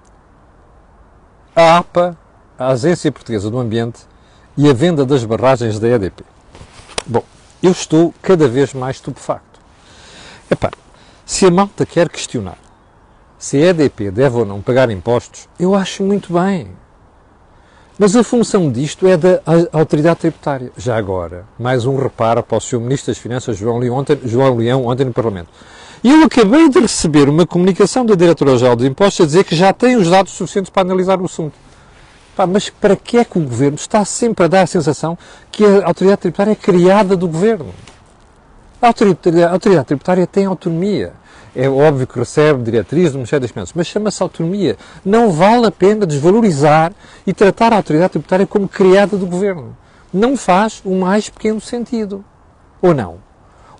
a 1.55 1.79
APA, 1.79 2.15
a 2.57 2.67
Agência 2.67 3.11
Portuguesa 3.11 3.49
do 3.49 3.57
Ambiente, 3.57 4.01
e 4.55 4.69
a 4.69 4.73
venda 4.73 5.03
das 5.05 5.25
barragens 5.25 5.79
da 5.79 5.87
EDP. 5.87 6.23
Bom, 7.07 7.23
eu 7.63 7.71
estou 7.71 8.13
cada 8.21 8.47
vez 8.47 8.75
mais 8.75 8.97
estupefacto. 8.97 9.59
Epá, 10.51 10.69
se 11.29 11.45
a 11.45 11.51
malta 11.51 11.85
quer 11.85 12.09
questionar 12.09 12.57
se 13.37 13.57
a 13.57 13.67
EDP 13.67 14.09
deve 14.09 14.37
ou 14.37 14.45
não 14.47 14.63
pagar 14.63 14.89
impostos, 14.89 15.47
eu 15.59 15.75
acho 15.75 16.03
muito 16.03 16.33
bem. 16.33 16.69
Mas 17.99 18.15
a 18.15 18.23
função 18.23 18.71
disto 18.71 19.07
é 19.07 19.15
da 19.15 19.39
autoridade 19.71 20.21
tributária. 20.21 20.71
Já 20.75 20.97
agora, 20.97 21.45
mais 21.57 21.85
um 21.85 21.95
reparo 21.95 22.41
para 22.41 22.57
o 22.57 22.59
Sr. 22.59 22.79
Ministro 22.79 23.13
das 23.13 23.21
Finanças, 23.21 23.55
João 23.55 23.77
Leão, 23.77 23.95
ontem, 23.95 24.19
João 24.25 24.55
Leão, 24.55 24.87
ontem 24.87 25.05
no 25.05 25.13
Parlamento. 25.13 25.49
Eu 26.03 26.23
acabei 26.23 26.67
de 26.67 26.79
receber 26.79 27.29
uma 27.29 27.45
comunicação 27.45 28.03
da 28.03 28.15
Diretora-Geral 28.15 28.75
dos 28.75 28.87
Impostos 28.87 29.23
a 29.23 29.27
dizer 29.27 29.43
que 29.43 29.55
já 29.55 29.71
tem 29.71 29.97
os 29.97 30.09
dados 30.09 30.31
suficientes 30.31 30.71
para 30.71 30.81
analisar 30.81 31.21
o 31.21 31.25
assunto. 31.25 31.53
Pá, 32.35 32.47
mas 32.47 32.71
para 32.71 32.95
que 32.95 33.19
é 33.19 33.23
que 33.23 33.37
o 33.37 33.41
Governo 33.43 33.75
está 33.75 34.03
sempre 34.03 34.45
a 34.45 34.47
dar 34.47 34.63
a 34.63 34.67
sensação 34.67 35.15
que 35.51 35.63
a 35.63 35.85
autoridade 35.85 36.21
tributária 36.21 36.53
é 36.53 36.55
criada 36.55 37.15
do 37.15 37.27
Governo? 37.27 37.71
A 38.81 38.87
autoridade, 38.87 39.43
a 39.43 39.51
autoridade 39.51 39.87
tributária 39.87 40.25
tem 40.25 40.45
autonomia. 40.45 41.18
É 41.55 41.67
óbvio 41.69 42.05
que 42.05 42.19
recebe 42.19 42.63
diretrizes 42.63 43.11
do 43.11 43.17
Ministério 43.17 43.41
das 43.41 43.51
Finanças, 43.51 43.73
mas 43.75 43.87
chama-se 43.87 44.21
autonomia. 44.21 44.77
Não 45.03 45.31
vale 45.31 45.65
a 45.65 45.71
pena 45.71 46.05
desvalorizar 46.05 46.93
e 47.25 47.33
tratar 47.33 47.73
a 47.73 47.77
autoridade 47.77 48.11
tributária 48.11 48.45
como 48.45 48.67
criada 48.67 49.17
do 49.17 49.25
Governo. 49.25 49.75
Não 50.13 50.37
faz 50.37 50.81
o 50.85 50.95
mais 50.95 51.29
pequeno 51.29 51.59
sentido. 51.59 52.23
Ou 52.81 52.93
não? 52.93 53.17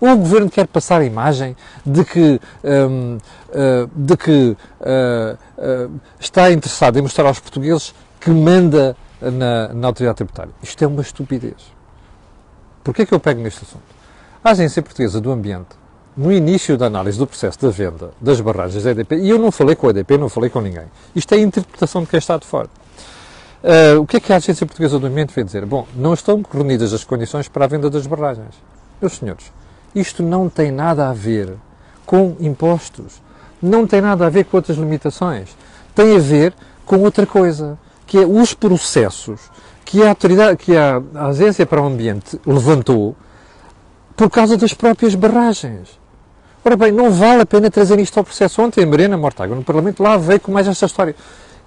Ou 0.01 0.11
o 0.11 0.17
governo 0.17 0.49
quer 0.49 0.65
passar 0.67 1.01
a 1.01 1.05
imagem 1.05 1.55
de 1.85 2.05
que, 2.05 2.39
um, 2.63 3.17
uh, 3.17 3.19
ah, 3.53 3.89
de 3.93 4.15
que 4.15 4.57
uh, 4.79 5.99
está 6.19 6.49
interessado 6.51 6.97
em 6.97 7.01
mostrar 7.01 7.25
aos 7.25 7.39
portugueses 7.39 7.93
que 8.19 8.29
manda 8.29 8.95
na, 9.21 9.73
na 9.73 9.87
autoridade 9.87 10.17
tributária. 10.17 10.53
Isto 10.63 10.83
é 10.83 10.87
uma 10.87 11.01
estupidez. 11.01 11.73
Porquê 12.83 13.01
é 13.01 13.05
que 13.05 13.13
eu 13.13 13.19
pego 13.19 13.41
neste 13.41 13.63
assunto? 13.63 13.83
A 14.41 14.51
Agência 14.51 14.81
Portuguesa 14.81 15.19
do 15.19 15.31
Ambiente, 15.31 15.75
no 16.19 16.33
início 16.33 16.77
da 16.77 16.87
análise 16.87 17.17
do 17.17 17.25
processo 17.25 17.57
da 17.61 17.69
venda 17.69 18.11
das 18.19 18.41
barragens 18.41 18.83
da 18.83 18.91
EDP, 18.91 19.15
e 19.19 19.29
eu 19.29 19.39
não 19.39 19.53
falei 19.53 19.73
com 19.73 19.87
a 19.87 19.91
EDP, 19.91 20.17
não 20.17 20.27
falei 20.27 20.49
com 20.49 20.59
ninguém, 20.59 20.83
isto 21.15 21.33
é 21.33 21.37
a 21.37 21.39
interpretação 21.39 22.01
de 22.01 22.09
quem 22.09 22.17
está 22.17 22.35
de 22.35 22.45
fora. 22.45 22.67
Uh, 23.63 24.01
o 24.01 24.05
que 24.05 24.17
é 24.17 24.19
que 24.19 24.33
a 24.33 24.35
Agência 24.35 24.65
Portuguesa 24.65 24.99
do 24.99 25.07
Ambiente 25.07 25.33
vem 25.33 25.45
dizer? 25.45 25.65
Bom, 25.65 25.87
não 25.95 26.13
estão 26.13 26.43
reunidas 26.51 26.91
as 26.91 27.05
condições 27.05 27.47
para 27.47 27.63
a 27.63 27.67
venda 27.69 27.89
das 27.89 28.05
barragens. 28.05 28.53
Meus 29.01 29.13
senhores, 29.13 29.49
isto 29.95 30.21
não 30.21 30.49
tem 30.49 30.71
nada 30.73 31.09
a 31.09 31.13
ver 31.13 31.53
com 32.05 32.35
impostos, 32.41 33.21
não 33.61 33.87
tem 33.87 34.01
nada 34.01 34.25
a 34.25 34.29
ver 34.29 34.43
com 34.43 34.57
outras 34.57 34.77
limitações, 34.77 35.55
tem 35.95 36.17
a 36.17 36.19
ver 36.19 36.53
com 36.85 36.97
outra 36.97 37.25
coisa, 37.25 37.79
que 38.05 38.17
é 38.17 38.25
os 38.25 38.53
processos 38.53 39.39
que 39.85 40.03
a 40.03 40.09
autoridade, 40.09 40.57
que 40.57 40.75
a, 40.75 41.01
Agência 41.15 41.65
para 41.65 41.81
o 41.81 41.85
Ambiente 41.85 42.37
levantou 42.45 43.15
por 44.17 44.29
causa 44.29 44.57
das 44.57 44.73
próprias 44.73 45.15
barragens. 45.15 45.97
Ora 46.63 46.75
bem, 46.75 46.91
não 46.91 47.09
vale 47.09 47.41
a 47.41 47.45
pena 47.45 47.71
trazer 47.71 47.99
isto 47.99 48.17
ao 48.17 48.23
processo. 48.23 48.61
Ontem 48.61 48.83
a 48.83 48.87
Mariana 48.87 49.17
Mortágua 49.17 49.55
no 49.55 49.63
Parlamento 49.63 50.03
lá 50.03 50.17
veio 50.17 50.39
com 50.39 50.51
mais 50.51 50.67
esta 50.67 50.85
história. 50.85 51.15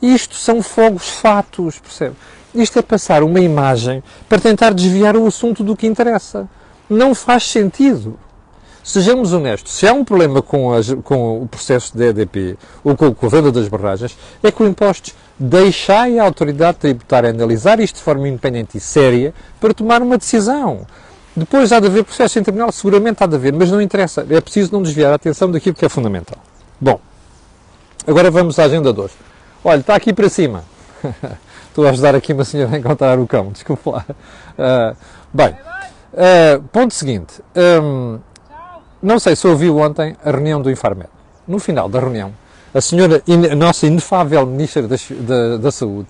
Isto 0.01 0.35
são 0.35 0.63
fogos 0.63 1.09
fatos, 1.09 1.79
percebe? 1.79 2.17
Isto 2.55 2.79
é 2.79 2.83
passar 2.83 3.23
uma 3.23 3.41
imagem 3.41 4.03
para 4.29 4.39
tentar 4.39 4.75
desviar 4.75 5.17
o 5.17 5.27
assunto 5.27 5.65
do 5.65 5.75
que 5.75 5.87
interessa 5.87 6.49
não 6.91 7.15
faz 7.15 7.45
sentido. 7.45 8.19
Sejamos 8.85 9.33
honestos, 9.33 9.75
se 9.75 9.87
há 9.87 9.93
um 9.93 10.05
problema 10.05 10.43
com, 10.43 10.73
com 11.05 11.43
o 11.43 11.47
processo 11.47 11.97
de 11.97 12.09
EDP 12.09 12.59
ou 12.83 12.97
com, 12.97 13.15
com, 13.15 13.27
a 13.27 13.29
venda 13.29 13.53
das 13.53 13.69
barragens, 13.69 14.19
é 14.43 14.51
com 14.51 14.67
impostos. 14.67 15.15
Deixai 15.39 16.19
a 16.19 16.25
autoridade 16.25 16.79
tributária 16.79 17.31
analisar 17.31 17.81
isto 17.81 17.97
de 17.97 18.03
forma 18.03 18.29
independente 18.29 18.77
e 18.77 18.81
séria 18.81 19.33
para 19.61 19.73
tomar 19.73 20.03
uma 20.03 20.19
decisão. 20.19 20.85
Depois 21.37 21.73
há 21.73 21.81
de 21.81 21.87
haver 21.87 22.05
processo 22.05 22.39
em 22.39 22.43
tribunal, 22.43 22.71
seguramente 22.73 23.23
há 23.23 23.27
de 23.27 23.37
haver, 23.37 23.53
mas 23.53 23.71
não 23.71 23.81
interessa. 23.81 24.27
É 24.29 24.41
preciso 24.41 24.73
não 24.73 24.83
desviar 24.83 25.13
a 25.13 25.15
atenção 25.15 25.51
daquilo 25.51 25.75
que 25.75 25.85
é 25.85 25.89
fundamental. 25.89 26.39
Bom, 26.81 27.01
agora 28.07 28.31
vamos 28.31 28.59
à 28.59 28.65
agenda 28.65 28.93
2. 28.93 29.11
Olha, 29.65 29.81
está 29.81 29.95
aqui 29.95 30.13
para 30.13 30.29
cima. 30.29 30.65
Estou 31.69 31.87
a 31.87 31.91
ajudar 31.91 32.15
aqui 32.15 32.35
uma 32.35 32.45
senhora 32.45 32.77
a 32.77 32.79
encontrar 32.79 33.19
o 33.19 33.27
cão, 33.27 33.49
desculpa 33.53 33.91
lá. 33.91 34.07
Uh, 34.59 34.97
bem, 35.33 35.57
Uh, 36.13 36.63
ponto 36.65 36.93
seguinte. 36.93 37.41
Um, 37.57 38.19
não 39.03 39.19
sei 39.19 39.35
se 39.35 39.47
ouviu 39.47 39.79
ontem 39.79 40.15
a 40.23 40.31
reunião 40.31 40.61
do 40.61 40.71
Infarmed. 40.71 41.09
No 41.49 41.59
final 41.59 41.89
da 41.89 41.99
reunião, 41.99 42.33
a 42.75 42.81
senhora, 42.81 43.23
a 43.51 43.57
nossa 43.57 43.87
inefável 43.87 44.47
Ministra 44.47 44.83
da, 44.83 44.97
da, 45.21 45.57
da 45.57 45.73
Saúde, 45.73 46.09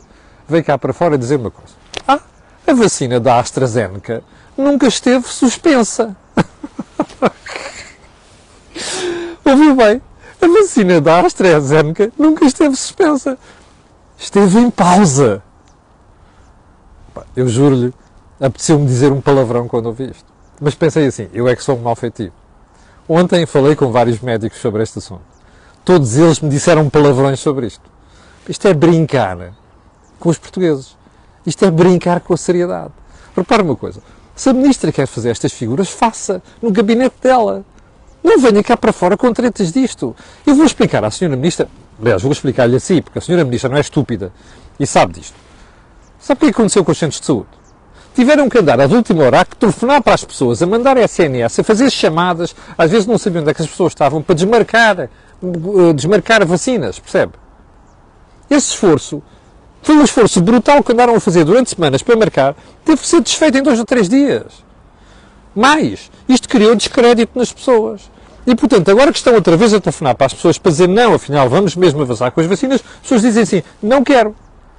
veio 0.48 0.64
cá 0.64 0.76
para 0.76 0.92
fora 0.92 1.16
dizer 1.16 1.36
uma 1.36 1.50
coisa. 1.50 1.72
Ah, 2.06 2.20
a 2.66 2.74
vacina 2.74 3.20
da 3.20 3.38
AstraZeneca 3.38 4.22
nunca 4.56 4.86
esteve 4.86 5.26
suspensa. 5.28 6.16
Ouviu 9.44 9.76
bem? 9.76 10.00
A 10.40 10.46
vacina 10.46 11.00
da 11.00 11.20
AstraZeneca 11.20 12.12
nunca 12.18 12.44
esteve 12.44 12.76
suspensa. 12.76 13.38
Esteve 14.18 14.58
em 14.58 14.70
pausa. 14.70 15.42
Eu 17.36 17.48
juro-lhe 17.48 17.92
apeteceu-me 18.42 18.86
dizer 18.86 19.12
um 19.12 19.20
palavrão 19.20 19.68
quando 19.68 19.86
ouvi 19.86 20.10
isto. 20.10 20.24
Mas 20.60 20.74
pensei 20.74 21.06
assim, 21.06 21.28
eu 21.32 21.46
é 21.46 21.54
que 21.54 21.62
sou 21.62 21.76
um 21.76 21.80
mal 21.80 21.94
feitio. 21.94 22.32
Ontem 23.08 23.46
falei 23.46 23.76
com 23.76 23.92
vários 23.92 24.20
médicos 24.20 24.58
sobre 24.58 24.82
este 24.82 24.98
assunto. 24.98 25.22
Todos 25.84 26.16
eles 26.16 26.40
me 26.40 26.48
disseram 26.48 26.90
palavrões 26.90 27.38
sobre 27.38 27.66
isto. 27.66 27.88
Isto 28.48 28.66
é 28.66 28.74
brincar 28.74 29.52
com 30.18 30.28
os 30.28 30.38
portugueses. 30.38 30.96
Isto 31.46 31.64
é 31.64 31.70
brincar 31.70 32.20
com 32.20 32.34
a 32.34 32.36
seriedade. 32.36 32.92
Repare 33.36 33.62
uma 33.62 33.76
coisa. 33.76 34.00
Se 34.42 34.48
a 34.48 34.52
ministra 34.52 34.90
quer 34.90 35.06
fazer 35.06 35.30
estas 35.30 35.52
figuras, 35.52 35.88
faça 35.88 36.42
no 36.60 36.72
gabinete 36.72 37.14
dela. 37.22 37.64
Não 38.24 38.40
venha 38.40 38.60
cá 38.60 38.76
para 38.76 38.92
fora 38.92 39.16
com 39.16 39.32
tretas 39.32 39.70
disto. 39.70 40.16
Eu 40.44 40.56
vou 40.56 40.66
explicar 40.66 41.04
à 41.04 41.12
senhora 41.12 41.36
ministra, 41.36 41.68
aliás, 42.00 42.22
vou 42.22 42.32
explicar-lhe 42.32 42.74
assim, 42.74 43.00
porque 43.00 43.20
a 43.20 43.22
senhora 43.22 43.44
ministra 43.44 43.70
não 43.70 43.76
é 43.76 43.80
estúpida 43.80 44.32
e 44.80 44.84
sabe 44.84 45.12
disto. 45.20 45.36
Sabe 46.18 46.38
o 46.38 46.40
que 46.40 46.50
aconteceu 46.50 46.84
com 46.84 46.90
os 46.90 46.98
centros 46.98 47.20
de 47.20 47.26
saúde? 47.26 47.50
tiveram 48.16 48.48
que 48.48 48.58
andar 48.58 48.80
às 48.80 48.90
última 48.90 49.22
hora 49.22 49.42
a 49.42 49.44
telefonar 49.44 50.02
para 50.02 50.14
as 50.14 50.24
pessoas, 50.24 50.60
a 50.60 50.66
mandar 50.66 50.96
SMS, 50.96 51.60
a 51.60 51.62
fazer 51.62 51.88
chamadas, 51.88 52.52
às 52.76 52.90
vezes 52.90 53.06
não 53.06 53.18
sabiam 53.18 53.42
onde 53.42 53.52
é 53.52 53.54
que 53.54 53.62
as 53.62 53.68
pessoas 53.68 53.92
estavam, 53.92 54.20
para 54.20 54.34
desmarcar, 54.34 54.98
eh, 55.02 55.08
desmarcar 55.94 56.44
vacinas, 56.44 56.98
percebe? 56.98 57.34
Esse 58.50 58.70
esforço 58.70 59.22
foi 59.82 59.96
um 59.96 60.04
esforço 60.04 60.40
brutal 60.40 60.82
que 60.82 60.92
andaram 60.92 61.14
a 61.14 61.20
fazer 61.20 61.44
durante 61.44 61.70
semanas 61.70 62.02
para 62.02 62.16
marcar, 62.16 62.54
teve 62.84 63.00
que 63.00 63.06
ser 63.06 63.20
desfeito 63.20 63.58
em 63.58 63.62
dois 63.62 63.78
ou 63.78 63.84
três 63.84 64.08
dias. 64.08 64.64
Mais, 65.54 66.10
isto 66.28 66.48
criou 66.48 66.74
descrédito 66.74 67.38
nas 67.38 67.52
pessoas. 67.52 68.10
E, 68.46 68.54
portanto, 68.54 68.90
agora 68.90 69.12
que 69.12 69.18
estão 69.18 69.34
outra 69.34 69.56
vez 69.56 69.74
a 69.74 69.80
telefonar 69.80 70.14
para 70.14 70.26
as 70.26 70.34
pessoas 70.34 70.56
para 70.56 70.72
dizer 70.72 70.88
não, 70.88 71.14
afinal, 71.14 71.48
vamos 71.48 71.76
mesmo 71.76 72.00
avançar 72.02 72.30
com 72.30 72.40
as 72.40 72.46
vacinas, 72.46 72.80
as 72.80 73.00
pessoas 73.02 73.22
dizem 73.22 73.42
assim, 73.42 73.62
não 73.82 74.02
quero. 74.02 74.34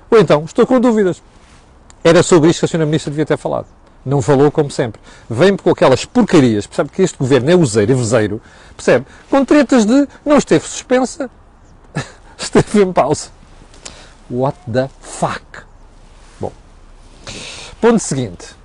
Ou 0.10 0.20
então, 0.20 0.44
estou 0.46 0.66
com 0.66 0.80
dúvidas. 0.80 1.22
Era 2.04 2.22
sobre 2.24 2.50
isto 2.50 2.60
que 2.60 2.66
a 2.66 2.68
Sra. 2.68 2.86
Ministra 2.86 3.12
devia 3.12 3.26
ter 3.26 3.38
falado. 3.38 3.68
Não 4.06 4.22
falou, 4.22 4.52
como 4.52 4.70
sempre. 4.70 5.02
Vem 5.30 5.56
com 5.56 5.70
aquelas 5.70 6.04
porcarias, 6.04 6.68
percebe 6.68 6.90
que 6.90 7.02
este 7.02 7.18
governo 7.18 7.50
é 7.52 7.56
useiro 7.56 7.92
e 7.92 7.96
vezeiro, 7.96 8.42
percebe? 8.76 9.06
Com 9.30 9.46
tretas 9.46 9.86
de 9.86 10.08
não 10.26 10.38
esteve 10.38 10.68
suspensa, 10.68 11.30
esteve 12.38 12.84
em 12.84 12.92
pausa. 12.92 13.30
What 14.30 14.58
the 14.72 14.90
fuck? 15.02 15.64
Bom, 16.40 16.52
ponto 17.80 18.00
seguinte. 18.00 18.56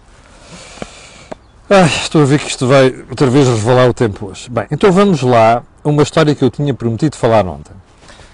Ai, 1.70 1.84
estou 1.84 2.22
a 2.22 2.24
ver 2.24 2.38
que 2.38 2.48
isto 2.48 2.66
vai 2.66 3.04
outra 3.10 3.28
vez 3.28 3.46
revelar 3.46 3.90
o 3.90 3.92
tempo 3.92 4.26
hoje. 4.26 4.48
Bem, 4.48 4.66
então 4.70 4.90
vamos 4.90 5.20
lá 5.22 5.62
a 5.84 5.88
uma 5.88 6.02
história 6.02 6.34
que 6.34 6.42
eu 6.42 6.50
tinha 6.50 6.72
prometido 6.72 7.16
falar 7.16 7.46
ontem. 7.46 7.74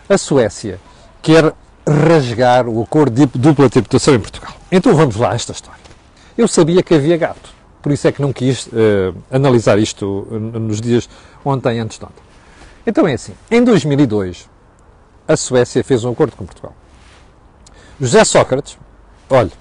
A 0.08 0.16
Suécia 0.16 0.78
quer 1.20 1.52
rasgar 1.86 2.68
o 2.68 2.82
acordo 2.82 3.14
de 3.14 3.38
dupla 3.38 3.68
tributação 3.68 4.14
em 4.14 4.20
Portugal. 4.20 4.54
Então 4.70 4.94
vamos 4.94 5.16
lá 5.16 5.32
a 5.32 5.34
esta 5.34 5.52
história. 5.52 5.80
Eu 6.36 6.46
sabia 6.46 6.82
que 6.82 6.94
havia 6.94 7.16
gato, 7.16 7.50
por 7.82 7.90
isso 7.90 8.06
é 8.06 8.12
que 8.12 8.22
não 8.22 8.32
quis 8.32 8.66
uh, 8.66 9.14
analisar 9.30 9.78
isto 9.78 10.26
nos 10.30 10.80
dias 10.80 11.08
ontem 11.44 11.80
antes 11.80 11.98
de 11.98 12.04
ontem. 12.04 12.22
Então 12.86 13.06
é 13.08 13.14
assim, 13.14 13.34
em 13.50 13.64
2002 13.64 14.48
a 15.26 15.36
Suécia 15.36 15.82
fez 15.82 16.04
um 16.04 16.12
acordo 16.12 16.36
com 16.36 16.44
Portugal. 16.44 16.74
José 18.00 18.24
Sócrates, 18.24 18.76
olha, 19.30 19.52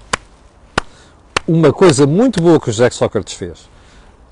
uma 1.46 1.72
coisa 1.72 2.04
muito 2.04 2.42
boa 2.42 2.58
que 2.58 2.68
o 2.68 2.72
José 2.72 2.90
Sócrates 2.90 3.34
fez, 3.34 3.70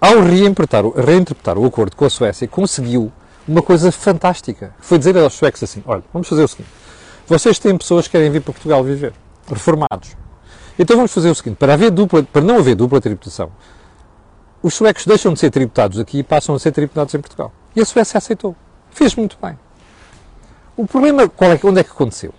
ao 0.00 0.20
reinterpretar, 0.20 0.84
reinterpretar 0.88 1.56
o 1.56 1.64
acordo 1.64 1.94
com 1.94 2.04
a 2.04 2.10
Suécia, 2.10 2.48
conseguiu 2.48 3.12
uma 3.46 3.62
coisa 3.62 3.92
fantástica. 3.92 4.74
Foi 4.80 4.98
dizer 4.98 5.16
aos 5.16 5.34
suecos 5.34 5.62
assim: 5.62 5.84
olha, 5.86 6.02
vamos 6.12 6.28
fazer 6.28 6.42
o 6.42 6.48
seguinte, 6.48 6.68
vocês 7.28 7.60
têm 7.60 7.78
pessoas 7.78 8.06
que 8.06 8.12
querem 8.12 8.28
vir 8.28 8.42
para 8.42 8.52
Portugal 8.52 8.82
viver, 8.82 9.12
reformados. 9.46 10.16
Então 10.76 10.96
vamos 10.96 11.12
fazer 11.12 11.30
o 11.30 11.34
seguinte: 11.36 11.54
para, 11.56 11.74
haver 11.74 11.92
dupla, 11.92 12.24
para 12.24 12.42
não 12.42 12.58
haver 12.58 12.74
dupla 12.74 13.00
tributação, 13.00 13.52
os 14.60 14.74
suecos 14.74 15.06
deixam 15.06 15.32
de 15.32 15.38
ser 15.38 15.50
tributados 15.50 16.00
aqui 16.00 16.18
e 16.18 16.22
passam 16.24 16.56
a 16.56 16.58
ser 16.58 16.72
tributados 16.72 17.14
em 17.14 17.20
Portugal. 17.20 17.52
E 17.76 17.80
a 17.80 17.84
Suécia 17.84 18.18
aceitou. 18.18 18.56
Fez 18.90 19.14
muito 19.14 19.38
bem. 19.40 19.56
O 20.76 20.88
problema, 20.88 21.28
qual 21.28 21.52
é, 21.52 21.60
onde 21.62 21.78
é 21.78 21.84
que 21.84 21.90
aconteceu? 21.90 22.34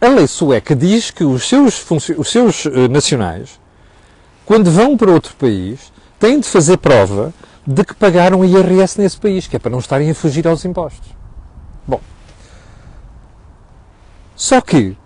A 0.00 0.08
lei 0.08 0.26
sueca 0.26 0.74
diz 0.74 1.10
que 1.10 1.24
os 1.24 1.46
seus, 1.46 1.84
os 1.90 2.30
seus 2.30 2.64
uh, 2.64 2.88
nacionais, 2.88 3.60
quando 4.46 4.70
vão 4.70 4.96
para 4.96 5.10
outro 5.10 5.34
país, 5.36 5.92
têm 6.18 6.40
de 6.40 6.48
fazer 6.48 6.78
prova 6.78 7.34
de 7.66 7.84
que 7.84 7.94
pagaram 7.94 8.44
IRS 8.44 8.98
nesse 8.98 9.18
país, 9.18 9.46
que 9.46 9.56
é 9.56 9.58
para 9.58 9.70
não 9.70 9.78
estarem 9.78 10.10
a 10.10 10.14
fugir 10.14 10.48
aos 10.48 10.64
impostos. 10.64 11.10
Bom, 11.86 12.00
só 14.34 14.62
que 14.62 14.96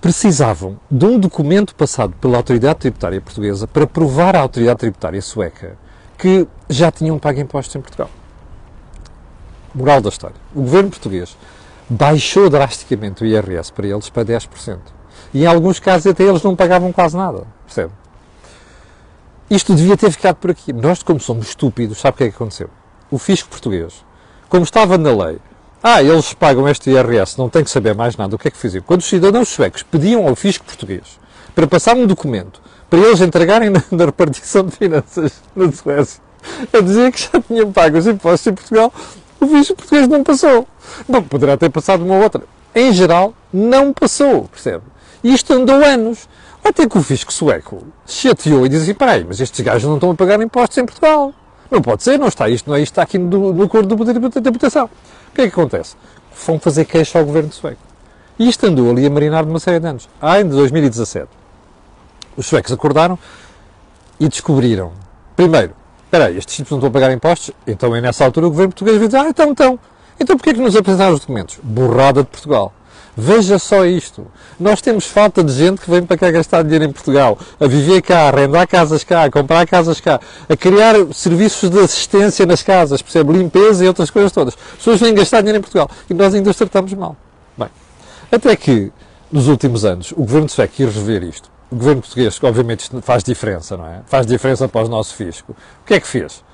precisavam 0.00 0.78
de 0.90 1.04
um 1.04 1.18
documento 1.18 1.74
passado 1.74 2.12
pela 2.20 2.36
autoridade 2.36 2.80
tributária 2.80 3.20
portuguesa 3.20 3.68
para 3.68 3.86
provar 3.86 4.34
à 4.34 4.40
autoridade 4.40 4.80
tributária 4.80 5.22
sueca 5.22 5.78
que 6.18 6.46
já 6.68 6.90
tinham 6.90 7.18
pago 7.18 7.40
impostos 7.40 7.74
em 7.76 7.80
Portugal. 7.80 8.10
Moral 9.74 10.00
da 10.00 10.08
história. 10.08 10.36
O 10.54 10.62
governo 10.62 10.90
português 10.90 11.36
baixou 11.88 12.50
drasticamente 12.50 13.22
o 13.22 13.26
IRS 13.26 13.72
para 13.72 13.86
eles 13.86 14.08
para 14.10 14.24
10%. 14.24 14.78
E 15.32 15.42
em 15.42 15.46
alguns 15.46 15.78
casos 15.78 16.06
até 16.06 16.24
eles 16.24 16.42
não 16.42 16.56
pagavam 16.56 16.92
quase 16.92 17.16
nada. 17.16 17.44
Percebe? 17.64 17.92
Isto 19.48 19.74
devia 19.74 19.96
ter 19.96 20.10
ficado 20.10 20.36
por 20.36 20.50
aqui. 20.50 20.72
Nós, 20.72 21.02
como 21.02 21.20
somos 21.20 21.48
estúpidos, 21.48 21.98
sabe 21.98 22.14
o 22.14 22.18
que 22.18 22.24
é 22.24 22.28
que 22.30 22.34
aconteceu? 22.34 22.68
O 23.10 23.18
fisco 23.18 23.48
português, 23.48 24.04
como 24.48 24.64
estava 24.64 24.98
na 24.98 25.10
lei, 25.10 25.38
ah, 25.82 26.02
eles 26.02 26.34
pagam 26.34 26.68
este 26.68 26.90
IRS, 26.90 27.38
não 27.38 27.48
tem 27.48 27.62
que 27.62 27.70
saber 27.70 27.94
mais 27.94 28.16
nada. 28.16 28.34
O 28.34 28.38
que 28.38 28.48
é 28.48 28.50
que 28.50 28.56
fizeram? 28.56 28.84
Quando 28.84 29.00
os 29.00 29.06
cidadãos 29.06 29.48
suecos 29.48 29.84
pediam 29.84 30.26
ao 30.26 30.34
fisco 30.34 30.64
português 30.64 31.20
para 31.54 31.66
passar 31.66 31.96
um 31.96 32.06
documento 32.06 32.60
para 32.90 32.98
eles 32.98 33.20
entregarem 33.20 33.70
na, 33.70 33.82
na 33.92 34.06
repartição 34.06 34.64
de 34.64 34.72
finanças 34.72 35.40
na 35.54 35.70
Suécia, 35.70 36.20
a 36.72 36.80
dizer 36.80 37.12
que 37.12 37.20
já 37.20 37.40
tinham 37.40 37.72
pago 37.72 37.98
os 37.98 38.06
impostos 38.06 38.46
em 38.46 38.54
Portugal, 38.54 38.92
o 39.40 39.46
fisco 39.46 39.76
português 39.76 40.08
não 40.08 40.22
passou. 40.22 40.66
Bom, 41.08 41.22
poderá 41.22 41.56
ter 41.56 41.70
passado 41.70 42.04
uma 42.04 42.16
outra. 42.16 42.42
Em 42.74 42.92
geral, 42.92 43.34
não 43.52 43.92
passou, 43.92 44.44
percebe? 44.44 44.84
E 45.22 45.32
isto 45.32 45.52
andou 45.52 45.84
anos. 45.84 46.28
Até 46.62 46.88
que 46.88 46.98
o 46.98 47.02
fisco 47.02 47.32
sueco 47.32 47.86
chateou 48.06 48.66
e 48.66 48.68
disse 48.68 48.82
assim, 48.82 48.94
peraí, 48.94 49.24
mas 49.24 49.40
estes 49.40 49.60
gajos 49.60 49.84
não 49.84 49.94
estão 49.94 50.10
a 50.10 50.14
pagar 50.14 50.40
impostos 50.42 50.76
em 50.78 50.84
Portugal. 50.84 51.32
Não 51.70 51.80
pode 51.80 52.02
ser, 52.02 52.18
não 52.18 52.26
está 52.26 52.48
isto, 52.48 52.68
não 52.68 52.76
é 52.76 52.80
isto, 52.80 52.92
está 52.92 53.02
aqui 53.02 53.18
no, 53.18 53.52
no 53.52 53.62
acordo 53.62 53.94
de 53.94 54.40
deputação. 54.40 54.86
O 54.86 55.34
que 55.34 55.42
é 55.42 55.44
que 55.48 55.52
acontece? 55.52 55.94
Vão 56.44 56.58
fazer 56.58 56.84
queixa 56.84 57.18
ao 57.18 57.24
governo 57.24 57.52
sueco. 57.52 57.80
E 58.38 58.48
isto 58.48 58.66
andou 58.66 58.90
ali 58.90 59.06
a 59.06 59.10
marinar 59.10 59.44
de 59.44 59.50
uma 59.50 59.60
série 59.60 59.78
de 59.78 59.86
anos. 59.86 60.08
Ah, 60.20 60.40
em 60.40 60.48
2017, 60.48 61.28
os 62.36 62.46
suecos 62.46 62.72
acordaram 62.72 63.18
e 64.18 64.28
descobriram, 64.28 64.92
primeiro, 65.34 65.72
espera 66.16 66.26
aí, 66.26 66.38
estes 66.38 66.56
tipos 66.56 66.70
não 66.70 66.78
estão 66.78 66.88
a 66.88 66.92
pagar 66.92 67.12
impostos, 67.12 67.50
então 67.66 67.94
é 67.94 68.00
nessa 68.00 68.24
altura 68.24 68.46
o 68.46 68.50
governo 68.50 68.72
português 68.72 68.98
vai 68.98 69.06
dizer, 69.06 69.18
ah, 69.18 69.28
então, 69.28 69.50
então, 69.50 69.78
então 70.18 70.36
porquê 70.36 70.50
é 70.50 70.54
que 70.54 70.60
nos 70.60 70.74
apresentaram 70.74 71.14
os 71.14 71.20
documentos? 71.20 71.58
Borrada 71.62 72.22
de 72.22 72.28
Portugal. 72.28 72.72
Veja 73.18 73.58
só 73.58 73.86
isto. 73.86 74.26
Nós 74.60 74.82
temos 74.82 75.06
falta 75.06 75.42
de 75.42 75.50
gente 75.50 75.80
que 75.80 75.90
vem 75.90 76.02
para 76.02 76.18
cá 76.18 76.30
gastar 76.30 76.62
dinheiro 76.62 76.84
em 76.84 76.92
Portugal, 76.92 77.38
a 77.58 77.66
viver 77.66 78.02
cá, 78.02 78.24
a 78.24 78.28
arrendar 78.28 78.68
casas 78.68 79.04
cá, 79.04 79.24
a 79.24 79.30
comprar 79.30 79.66
casas 79.66 80.00
cá, 80.00 80.20
a 80.48 80.56
criar 80.56 80.94
serviços 81.14 81.70
de 81.70 81.78
assistência 81.78 82.44
nas 82.44 82.62
casas, 82.62 83.00
percebe? 83.00 83.32
Limpeza 83.32 83.84
e 83.84 83.88
outras 83.88 84.10
coisas 84.10 84.32
todas. 84.32 84.54
As 84.54 84.76
pessoas 84.76 85.00
vêm 85.00 85.14
gastar 85.14 85.40
dinheiro 85.40 85.58
em 85.58 85.62
Portugal 85.62 85.88
e 86.10 86.14
nós 86.14 86.34
ainda 86.34 86.50
os 86.50 86.56
tratamos 86.56 86.92
mal. 86.92 87.16
Bem, 87.56 87.68
até 88.30 88.54
que, 88.54 88.92
nos 89.32 89.48
últimos 89.48 89.84
anos, 89.86 90.12
o 90.12 90.16
governo 90.16 90.48
sueco 90.48 90.82
ir 90.82 90.88
rever 90.88 91.22
isto. 91.22 91.55
O 91.70 91.76
governo 91.76 92.02
português, 92.02 92.38
obviamente 92.42 92.88
faz 93.02 93.24
diferença, 93.24 93.76
não 93.76 93.86
é? 93.86 94.02
Faz 94.06 94.26
diferença 94.26 94.68
para 94.68 94.86
o 94.86 94.88
nosso 94.88 95.14
fisco. 95.14 95.52
O 95.82 95.84
que 95.84 95.94
é 95.94 96.00
que 96.00 96.06
fez? 96.06 96.44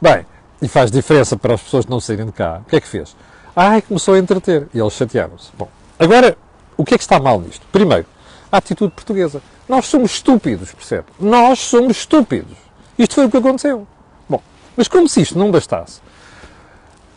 Bem, 0.00 0.24
e 0.62 0.68
faz 0.68 0.90
diferença 0.90 1.36
para 1.36 1.54
as 1.54 1.62
pessoas 1.62 1.86
não 1.86 2.00
saírem 2.00 2.26
de 2.26 2.32
cá. 2.32 2.60
O 2.64 2.70
que 2.70 2.76
é 2.76 2.80
que 2.80 2.88
fez? 2.88 3.16
Ai, 3.54 3.82
começou 3.82 4.14
a 4.14 4.18
entreter. 4.18 4.68
E 4.72 4.78
eles 4.78 4.92
chatearam-se. 4.92 5.50
Bom, 5.58 5.68
Agora, 6.00 6.34
o 6.78 6.84
que 6.84 6.94
é 6.94 6.96
que 6.96 7.04
está 7.04 7.20
mal 7.20 7.38
nisto? 7.38 7.60
Primeiro, 7.70 8.06
a 8.50 8.56
atitude 8.56 8.90
portuguesa. 8.94 9.42
Nós 9.68 9.84
somos 9.84 10.12
estúpidos, 10.12 10.72
percebe? 10.72 11.04
Nós 11.20 11.58
somos 11.58 11.98
estúpidos. 11.98 12.56
Isto 12.98 13.16
foi 13.16 13.26
o 13.26 13.30
que 13.30 13.36
aconteceu. 13.36 13.86
Bom, 14.26 14.40
mas 14.74 14.88
como 14.88 15.06
se 15.06 15.20
isto 15.20 15.38
não 15.38 15.50
bastasse, 15.50 16.00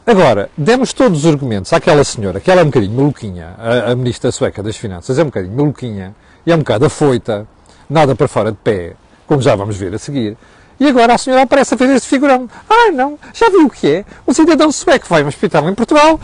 agora, 0.06 0.50
demos 0.58 0.92
todos 0.92 1.20
os 1.20 1.26
argumentos 1.26 1.72
àquela 1.72 2.04
senhora, 2.04 2.42
que 2.42 2.52
ela 2.52 2.60
é 2.60 2.63
um 2.66 2.68
bocadinho 2.68 2.92
maluquinha, 2.92 3.56
a, 3.58 3.92
a 3.92 3.96
ministra 3.96 4.34
sueca 4.34 4.62
das 4.62 4.76
Finanças 4.76 5.18
é 5.18 5.22
um 5.22 5.28
bocadinho 5.28 5.56
maluquinha, 5.56 6.13
e 6.45 6.51
é 6.51 6.56
um 6.56 6.60
bocado 6.60 6.86
afoita, 6.86 7.47
nada 7.89 8.15
para 8.15 8.27
fora 8.27 8.51
de 8.51 8.58
pé, 8.58 8.93
como 9.27 9.41
já 9.41 9.56
vamos 9.56 9.77
ver 9.77 9.93
a 9.93 9.97
seguir, 9.97 10.38
e 10.79 10.88
agora 10.88 11.13
a 11.13 11.17
senhora 11.17 11.43
aparece 11.43 11.73
a 11.73 11.77
fazer 11.77 11.93
este 11.93 12.08
figurão. 12.08 12.49
Ah, 12.69 12.91
não, 12.91 13.17
já 13.34 13.49
viu 13.49 13.67
o 13.67 13.69
que 13.69 13.88
é? 13.88 14.06
Um 14.27 14.34
cidadão 14.34 14.71
sueco 14.71 15.06
vai 15.08 15.21
a 15.21 15.25
um 15.25 15.27
hospital 15.27 15.69
em 15.69 15.75
Portugal, 15.75 16.19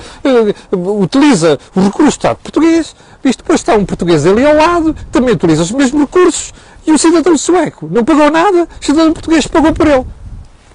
uh, 0.73 1.01
utiliza 1.01 1.58
o 1.75 1.82
recurso 1.82 2.03
do 2.03 2.10
Estado 2.10 2.38
português, 2.38 2.95
isto 3.23 3.43
depois 3.43 3.60
está 3.60 3.75
um 3.75 3.86
português 3.86 4.25
ali 4.25 4.45
ao 4.45 4.55
lado, 4.55 4.95
também 5.12 5.34
utiliza 5.34 5.62
os 5.62 5.71
mesmos 5.71 6.01
recursos, 6.01 6.53
e 6.86 6.91
o 6.91 6.97
cidadão 6.97 7.38
sueco 7.38 7.88
não 7.91 8.03
pagou 8.03 8.29
nada, 8.32 8.63
o 8.63 8.86
cidadão 8.86 9.13
português 9.13 9.47
pagou 9.47 9.73
por 9.73 9.88
ele. 9.88 10.05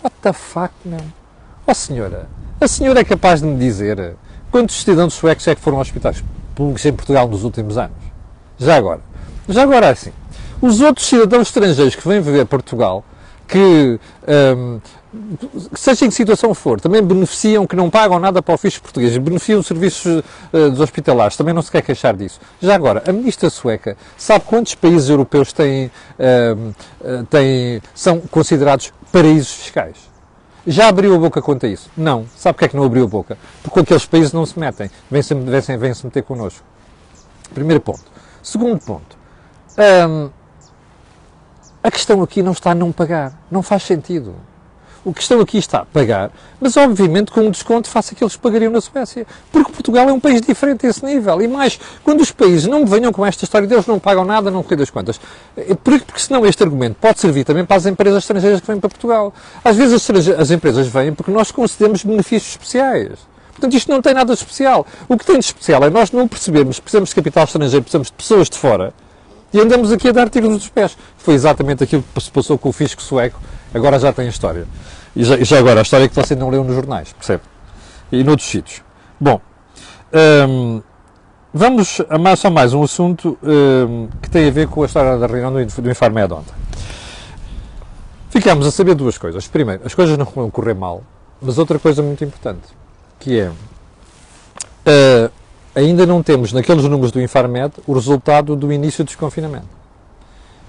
What 0.02 0.16
the 0.22 0.33
fuck, 0.33 0.72
oh, 1.66 1.74
senhora, 1.74 2.28
a 2.61 2.68
senhora 2.68 3.00
é 3.00 3.04
capaz 3.04 3.40
de 3.40 3.46
me 3.46 3.59
dizer 3.59 4.14
quantos 4.50 4.80
cidadãos 4.80 5.14
suecos 5.14 5.46
é 5.48 5.54
que 5.54 5.61
foram 5.61 5.78
aos 5.78 5.88
hospitais 5.88 6.22
públicos 6.54 6.85
em 6.87 6.92
Portugal 6.92 7.26
nos 7.28 7.42
últimos 7.42 7.76
anos? 7.76 7.96
Já 8.59 8.76
agora. 8.76 9.00
Já 9.48 9.62
agora, 9.62 9.90
assim, 9.90 10.12
os 10.61 10.80
outros 10.80 11.07
cidadãos 11.07 11.48
estrangeiros 11.48 11.94
que 11.94 12.07
vêm 12.07 12.20
viver 12.20 12.40
a 12.40 12.46
Portugal 12.46 13.04
que, 13.46 14.00
um, 14.52 14.80
seja 15.74 16.07
em 16.07 16.09
que 16.09 16.14
situação 16.14 16.54
for, 16.54 16.80
também 16.80 17.02
beneficiam, 17.02 17.66
que 17.66 17.76
não 17.76 17.90
pagam 17.90 18.18
nada 18.18 18.42
para 18.42 18.54
o 18.54 18.59
fisco 18.59 18.83
português, 18.83 19.16
beneficiam 19.18 19.61
os 19.61 19.66
serviços 19.66 20.22
uh, 20.52 20.70
dos 20.70 20.80
hospitalares, 20.80 21.37
também 21.37 21.52
não 21.52 21.62
se 21.62 21.70
quer 21.70 21.83
queixar 21.83 22.16
disso. 22.16 22.40
Já 22.61 22.74
agora, 22.74 23.02
a 23.07 23.12
ministra 23.12 23.50
sueca 23.50 23.96
sabe 24.16 24.44
quantos 24.46 24.74
países 24.74 25.09
europeus 25.09 25.52
têm, 25.52 25.90
uh, 26.18 27.24
têm, 27.28 27.80
são 27.94 28.20
considerados 28.20 28.92
paraísos 29.12 29.52
fiscais? 29.52 29.96
Já 30.66 30.88
abriu 30.88 31.14
a 31.14 31.18
boca 31.18 31.42
quanto 31.42 31.66
a 31.66 31.68
isso? 31.68 31.90
Não. 31.94 32.24
Sabe 32.35 32.54
porque 32.54 32.64
é 32.64 32.68
que 32.68 32.76
não 32.76 32.85
abriu 32.85 33.04
a 33.04 33.07
boca? 33.07 33.37
Porque 33.62 33.80
aqueles 33.80 34.07
países 34.07 34.33
não 34.33 34.46
se 34.46 34.59
metem, 34.59 34.90
vêm-se 35.11 35.35
vêm, 35.35 35.76
vêm 35.76 35.92
-se 35.92 36.07
meter 36.07 36.22
connosco. 36.22 36.64
Primeiro 37.52 37.83
ponto. 37.83 38.04
Segundo 38.42 38.80
ponto. 38.83 39.24
A 41.83 41.91
questão 41.91 42.23
aqui 42.23 42.43
não 42.43 42.53
está 42.53 42.71
a 42.71 42.75
não 42.75 42.93
pagar. 42.93 43.33
Não 43.51 43.63
faz 43.63 43.83
sentido. 43.83 44.35
O 45.05 45.13
questão 45.13 45.39
aqui 45.39 45.59
está 45.59 45.81
a 45.81 45.85
pagar, 45.85 46.31
mas 46.59 46.79
obviamente 46.79 47.31
com 47.31 47.43
um 47.43 47.51
desconto 47.51 47.91
face 47.91 48.15
àqueles 48.15 48.37
que 48.37 48.41
pagariam 48.41 48.73
na 48.73 48.81
Suécia. 48.81 49.27
Porque 49.53 49.71
Portugal 49.71 50.09
é 50.09 50.13
um 50.15 50.19
país 50.19 50.41
diferente 50.41 50.87
a 50.87 50.89
esse 50.89 51.05
nível. 51.05 51.43
E 51.43 51.47
mais, 51.47 51.79
quando 52.03 52.23
os 52.23 52.33
países 52.33 52.67
não 52.67 52.87
venham 52.87 53.13
com 53.13 53.25
esta 53.27 53.45
história 53.45 53.69
deles 53.69 53.87
não 53.87 53.99
pagam 53.99 54.25
nada, 54.25 54.51
não 54.51 54.65
sei 54.65 54.79
das 54.79 54.89
quantas. 54.89 55.21
Eh, 55.59 55.77
porque, 55.85 56.07
porque 56.07 56.21
senão 56.23 56.47
este 56.47 56.63
argumento 56.63 56.97
pode 56.99 57.21
servir 57.21 57.45
também 57.45 57.67
para 57.67 57.77
as 57.77 57.85
empresas 57.85 58.23
estrangeiras 58.23 58.63
que 58.63 58.67
vêm 58.67 58.81
para 58.81 58.89
Portugal. 58.89 59.35
Às 59.63 59.77
vezes 59.77 60.11
as, 60.11 60.29
as 60.41 60.51
empresas 60.51 60.87
vêm 60.87 61.13
porque 61.13 61.31
nós 61.31 61.53
concedemos 61.53 62.03
benefícios 62.03 62.53
especiais. 62.53 63.11
Portanto, 63.53 63.75
isto 63.75 63.91
não 63.91 64.01
tem 64.01 64.15
nada 64.15 64.33
de 64.33 64.41
especial. 64.41 64.87
O 65.07 65.19
que 65.19 65.27
tem 65.27 65.39
de 65.39 65.45
especial 65.45 65.85
é 65.85 65.91
nós 65.91 66.13
não 66.13 66.27
percebermos, 66.27 66.81
precisamos 66.81 67.11
de 67.11 67.15
capital 67.15 67.45
estrangeiro, 67.45 67.83
precisamos 67.83 68.09
de 68.09 68.15
pessoas 68.15 68.49
de 68.49 68.57
fora, 68.57 68.95
e 69.55 69.61
andamos 69.61 69.93
aqui 69.93 70.09
a 70.09 70.12
dar 70.12 70.29
tiros 70.29 70.51
nos 70.51 70.69
pés. 70.69 70.99
Foi 71.17 71.33
exatamente 71.33 71.85
aquilo 71.85 72.03
que 72.12 72.21
se 72.21 72.31
passou 72.31 72.59
com 72.59 72.71
o 72.71 72.73
fisco 72.73 73.01
sueco, 73.01 73.40
agora 73.73 74.01
já 74.01 74.12
tem 74.12 74.27
história. 74.27 74.67
E 75.14 75.23
já, 75.23 75.37
já 75.43 75.61
agora, 75.61 75.79
a 75.79 75.83
história 75.83 76.09
que 76.09 76.14
você 76.14 76.35
não 76.35 76.51
leu 76.51 76.64
nos 76.64 76.75
jornais, 76.75 77.12
percebe? 77.12 77.45
E 78.11 78.25
noutros 78.25 78.49
sítios. 78.49 78.83
Bom, 79.21 79.40
hum, 80.49 80.83
vamos 81.53 82.01
a 82.11 82.19
mais, 82.19 82.40
só 82.40 82.51
mais 82.51 82.75
um 82.75 82.83
assunto 82.83 83.38
hum, 83.40 84.09
que 84.21 84.29
tem 84.29 84.49
a 84.49 84.51
ver 84.51 84.67
com 84.67 84.83
a 84.83 84.87
história 84.87 85.17
da 85.17 85.27
reunião 85.29 85.53
do, 85.53 85.83
do 85.83 85.90
Infarmed 85.90 86.35
ontem. 86.35 86.55
ficámos 88.31 88.67
a 88.67 88.73
saber 88.73 88.97
duas 88.97 89.17
coisas. 89.17 89.47
Primeiro, 89.47 89.83
as 89.87 89.95
coisas 89.95 90.19
não 90.19 90.27
vão 90.27 90.51
correr 90.51 90.75
mal, 90.75 91.05
mas 91.40 91.59
outra 91.59 91.79
coisa 91.79 92.03
muito 92.03 92.25
importante, 92.25 92.67
que 93.21 93.38
é 93.38 93.51
uh, 93.51 95.31
ainda 95.75 96.07
não 96.07 96.23
temos 96.23 96.53
naqueles 96.53 96.85
números 96.85 97.11
do 97.11 97.21
Infarmed 97.21 97.75
o 97.87 97.93
resultado 97.93 98.55
do 98.55 98.73
início 98.73 99.05
do 99.05 99.09
desconfinamento. 99.09 99.69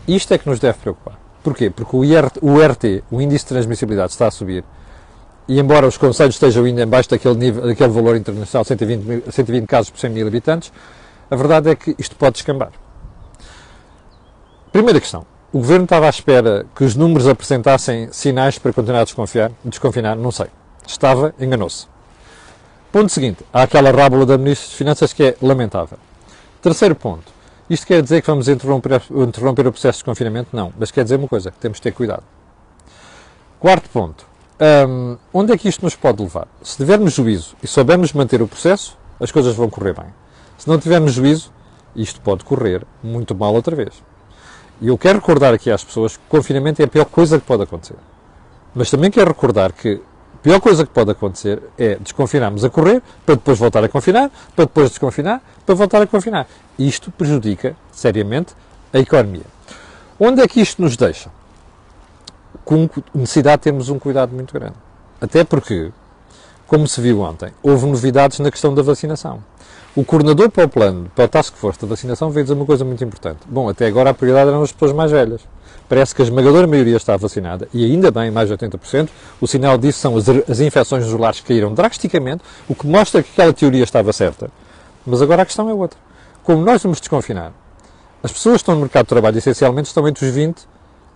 Isto 0.08 0.34
é 0.34 0.38
que 0.38 0.50
nos 0.50 0.60
deve 0.60 0.78
preocupar. 0.80 1.20
Porquê? 1.44 1.70
Porque 1.70 1.96
o, 1.96 2.04
IRT, 2.04 2.40
o 2.42 2.60
RT, 2.60 3.04
o 3.12 3.22
índice 3.22 3.46
de 3.46 3.50
transmissibilidade, 3.50 4.12
está 4.12 4.28
a 4.28 4.32
subir 4.32 4.64
e 5.48 5.60
embora 5.60 5.88
os 5.88 5.98
conselhos 5.98 6.36
estejam 6.36 6.66
ainda 6.66 6.82
embaixo 6.82 7.10
daquele, 7.10 7.36
nível, 7.36 7.68
daquele 7.68 7.90
valor 7.90 8.16
internacional, 8.16 8.66
120, 8.66 9.32
120 9.32 9.68
casos 9.68 9.92
por 9.92 10.00
100 10.00 10.10
mil 10.10 10.28
habitantes, 10.28 10.72
a 11.30 11.36
verdade 11.36 11.70
é 11.70 11.76
que 11.76 11.96
isto 12.00 12.16
pode 12.16 12.34
descambar. 12.34 12.72
Primeira 14.72 15.00
questão. 15.00 15.26
O 15.54 15.60
governo 15.60 15.86
estava 15.86 16.08
à 16.08 16.10
espera 16.10 16.66
que 16.76 16.84
os 16.84 16.96
números 16.96 17.28
apresentassem 17.28 18.10
sinais 18.12 18.58
para 18.58 18.74
continuar 18.74 19.02
a 19.02 19.04
desconfiar, 19.04 19.52
desconfinar? 19.64 20.16
Não 20.16 20.32
sei. 20.32 20.48
Estava, 20.86 21.34
enganou-se. 21.40 21.88
Ponto 22.96 23.12
seguinte. 23.12 23.44
Há 23.52 23.64
aquela 23.64 23.92
rábula 23.92 24.26
da 24.26 24.38
Ministra 24.38 24.70
das 24.70 24.78
Finanças 24.78 25.12
que 25.12 25.22
é 25.22 25.36
lamentável. 25.42 25.98
Terceiro 26.62 26.96
ponto. 26.96 27.30
Isto 27.70 27.88
quer 27.88 28.02
dizer 28.02 28.22
que 28.22 28.28
vamos 28.28 28.48
interromper, 28.48 29.02
interromper 29.12 29.68
o 29.68 29.72
processo 29.74 29.98
de 29.98 30.06
confinamento? 30.06 30.56
Não. 30.56 30.72
Mas 30.80 30.92
quer 30.92 31.04
dizer 31.04 31.18
uma 31.18 31.28
coisa, 31.28 31.52
que 31.52 31.58
temos 31.58 31.76
de 31.76 31.82
ter 31.82 31.92
cuidado. 31.92 32.24
Quarto 33.60 33.90
ponto. 33.90 34.26
Um, 34.88 35.18
onde 35.34 35.52
é 35.52 35.58
que 35.58 35.68
isto 35.68 35.84
nos 35.84 35.94
pode 35.94 36.24
levar? 36.24 36.48
Se 36.64 36.78
tivermos 36.78 37.12
juízo 37.12 37.58
e 37.62 37.68
soubermos 37.68 38.14
manter 38.14 38.42
o 38.42 38.48
processo, 38.48 38.98
as 39.20 39.30
coisas 39.30 39.54
vão 39.54 39.70
correr 39.70 39.94
bem. 39.94 40.08
Se 40.58 40.66
não 40.66 40.80
tivermos 40.80 41.12
juízo, 41.12 41.52
isto 41.98 42.22
pode 42.22 42.46
correr 42.46 42.88
muito 43.04 43.36
mal 43.36 43.54
outra 43.54 43.76
vez. 43.76 44.02
E 44.80 44.88
eu 44.88 44.98
quero 44.98 45.20
recordar 45.20 45.54
aqui 45.54 45.70
às 45.70 45.84
pessoas 45.84 46.16
que 46.16 46.24
o 46.26 46.30
confinamento 46.30 46.82
é 46.82 46.86
a 46.86 46.88
pior 46.88 47.04
coisa 47.04 47.38
que 47.42 47.46
pode 47.46 47.64
acontecer. 47.64 47.98
Mas 48.74 48.90
também 48.90 49.12
quero 49.12 49.32
recordar 49.32 49.74
que 49.74 50.02
pior 50.46 50.62
coisa 50.62 50.86
que 50.86 50.92
pode 50.92 51.12
acontecer 51.12 51.62
é 51.78 51.96
desconfinarmos 51.96 52.64
a 52.64 52.70
correr, 52.70 53.02
para 53.26 53.36
depois 53.36 53.58
voltar 53.58 53.84
a 53.84 53.90
confinar, 53.90 54.30
para 54.56 54.66
depois 54.66 54.90
desconfinar, 54.90 55.42
para 55.66 55.76
voltar 55.76 56.02
a 56.02 56.08
confinar. 56.08 56.48
Isto 56.78 57.12
prejudica 57.12 57.76
seriamente 57.92 58.54
a 58.94 59.00
economia. 59.00 59.46
Onde 60.20 60.42
é 60.42 60.48
que 60.48 60.62
isto 60.62 60.82
nos 60.82 60.96
deixa? 60.96 61.30
com 62.66 62.90
necessidade 63.14 63.58
de 63.58 63.64
termos 63.64 63.90
um 63.90 64.00
cuidado 64.00 64.34
muito 64.34 64.54
grande. 64.54 64.76
Até 65.22 65.44
porque, 65.44 65.92
como 66.68 66.88
se 66.88 67.00
viu 67.00 67.22
ontem, 67.22 67.52
houve 67.62 67.86
novidades 67.86 68.40
na 68.40 68.50
questão 68.50 68.74
da 68.74 68.82
vacinação. 68.82 69.42
O 69.96 70.04
coordenador 70.04 70.50
para 70.50 70.66
o 70.66 70.68
plano, 70.68 71.10
para 71.16 71.24
o 71.24 71.28
Task 71.30 71.56
Force 71.56 71.80
da 71.80 71.88
vacinação, 71.88 72.30
veio 72.30 72.44
dizer 72.44 72.54
uma 72.54 72.66
coisa 72.66 72.84
muito 72.84 73.02
importante. 73.02 73.40
Bom, 73.48 73.70
até 73.70 73.88
agora 73.88 74.10
a 74.10 74.14
prioridade 74.14 74.50
eram 74.50 74.62
as 74.62 74.74
pessoas 74.74 74.92
mais 74.92 75.10
velhas. 75.10 75.40
Parece 75.88 76.14
que 76.14 76.22
a 76.22 76.26
esmagadora 76.26 76.68
maioria 76.68 76.98
está 76.98 77.16
vacinada, 77.16 77.70
e 77.74 77.86
ainda 77.86 78.12
bem, 78.12 78.30
mais 78.30 78.50
de 78.50 78.58
80%. 78.58 79.08
O 79.40 79.48
sinal 79.48 79.78
disso 79.78 80.00
são 80.00 80.18
as, 80.18 80.28
as 80.28 80.60
infecções 80.60 81.06
nos 81.06 81.18
lares 81.18 81.40
que 81.40 81.48
caíram 81.48 81.74
drasticamente, 81.74 82.44
o 82.68 82.76
que 82.76 82.86
mostra 82.86 83.24
que 83.24 83.30
aquela 83.32 83.54
teoria 83.54 83.86
estava 83.86 84.12
certa. 84.12 84.50
Mas 85.06 85.22
agora 85.22 85.44
a 85.44 85.46
questão 85.46 85.70
é 85.70 85.74
outra. 85.74 85.98
Como 86.44 86.62
nós 86.62 86.84
vamos 86.84 87.00
desconfinar, 87.00 87.54
as 88.22 88.34
pessoas 88.34 88.56
que 88.56 88.64
estão 88.64 88.76
no 88.76 88.82
mercado 88.82 89.06
de 89.06 89.10
trabalho, 89.10 89.38
essencialmente, 89.38 89.88
estão 89.88 90.06
entre 90.10 90.26
os 90.26 90.36
20 90.36 90.60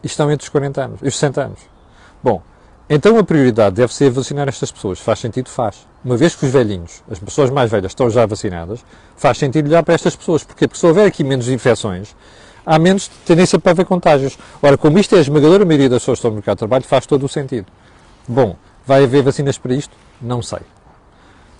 e 0.04 0.08
estão 0.08 0.32
entre 0.32 0.46
os 0.46 0.50
40 0.50 0.82
anos, 0.82 1.02
os 1.02 1.16
60 1.16 1.42
anos. 1.42 1.60
Bom, 2.24 2.42
então 2.90 3.18
a 3.18 3.24
prioridade 3.24 3.76
deve 3.76 3.94
ser 3.94 4.10
vacinar 4.10 4.48
estas 4.48 4.72
pessoas. 4.72 5.00
Faz 5.00 5.20
sentido? 5.20 5.50
Faz. 5.50 5.88
Uma 6.04 6.18
vez 6.18 6.36
que 6.36 6.46
os 6.46 6.52
velhinhos, 6.52 7.04
as 7.10 7.20
pessoas 7.20 7.50
mais 7.50 7.70
velhas, 7.70 7.92
estão 7.92 8.10
já 8.10 8.26
vacinadas, 8.26 8.84
faz 9.16 9.38
sentido 9.38 9.68
olhar 9.68 9.84
para 9.84 9.94
estas 9.94 10.16
pessoas. 10.16 10.44
Porquê? 10.44 10.68
Porque 10.68 10.80
se 10.80 10.86
houver 10.86 11.06
aqui 11.06 11.24
menos 11.24 11.48
infecções, 11.50 12.16
há 12.66 12.80
menos 12.80 13.10
tendência 13.26 13.60
para 13.60 13.72
haver 13.72 13.86
contágios. 13.86 14.38
Ora, 14.62 14.78
como 14.78 14.98
isto 14.98 15.16
é 15.16 15.20
a 15.20 15.22
esmagadora 15.22 15.66
maioria 15.66 15.90
das 15.90 16.02
pessoas 16.02 16.18
que 16.18 16.20
estão 16.20 16.32
no 16.32 16.36
mercado 16.36 16.56
de 16.56 16.60
trabalho, 16.60 16.84
faz 16.84 17.06
todo 17.06 17.26
o 17.26 17.30
sentido. 17.30 17.68
Bom, 18.28 18.56
vai 18.86 19.04
haver 19.04 19.22
vacinas 19.24 19.58
para 19.58 19.74
isto? 19.74 19.96
Não 20.22 20.42
sei. 20.42 20.60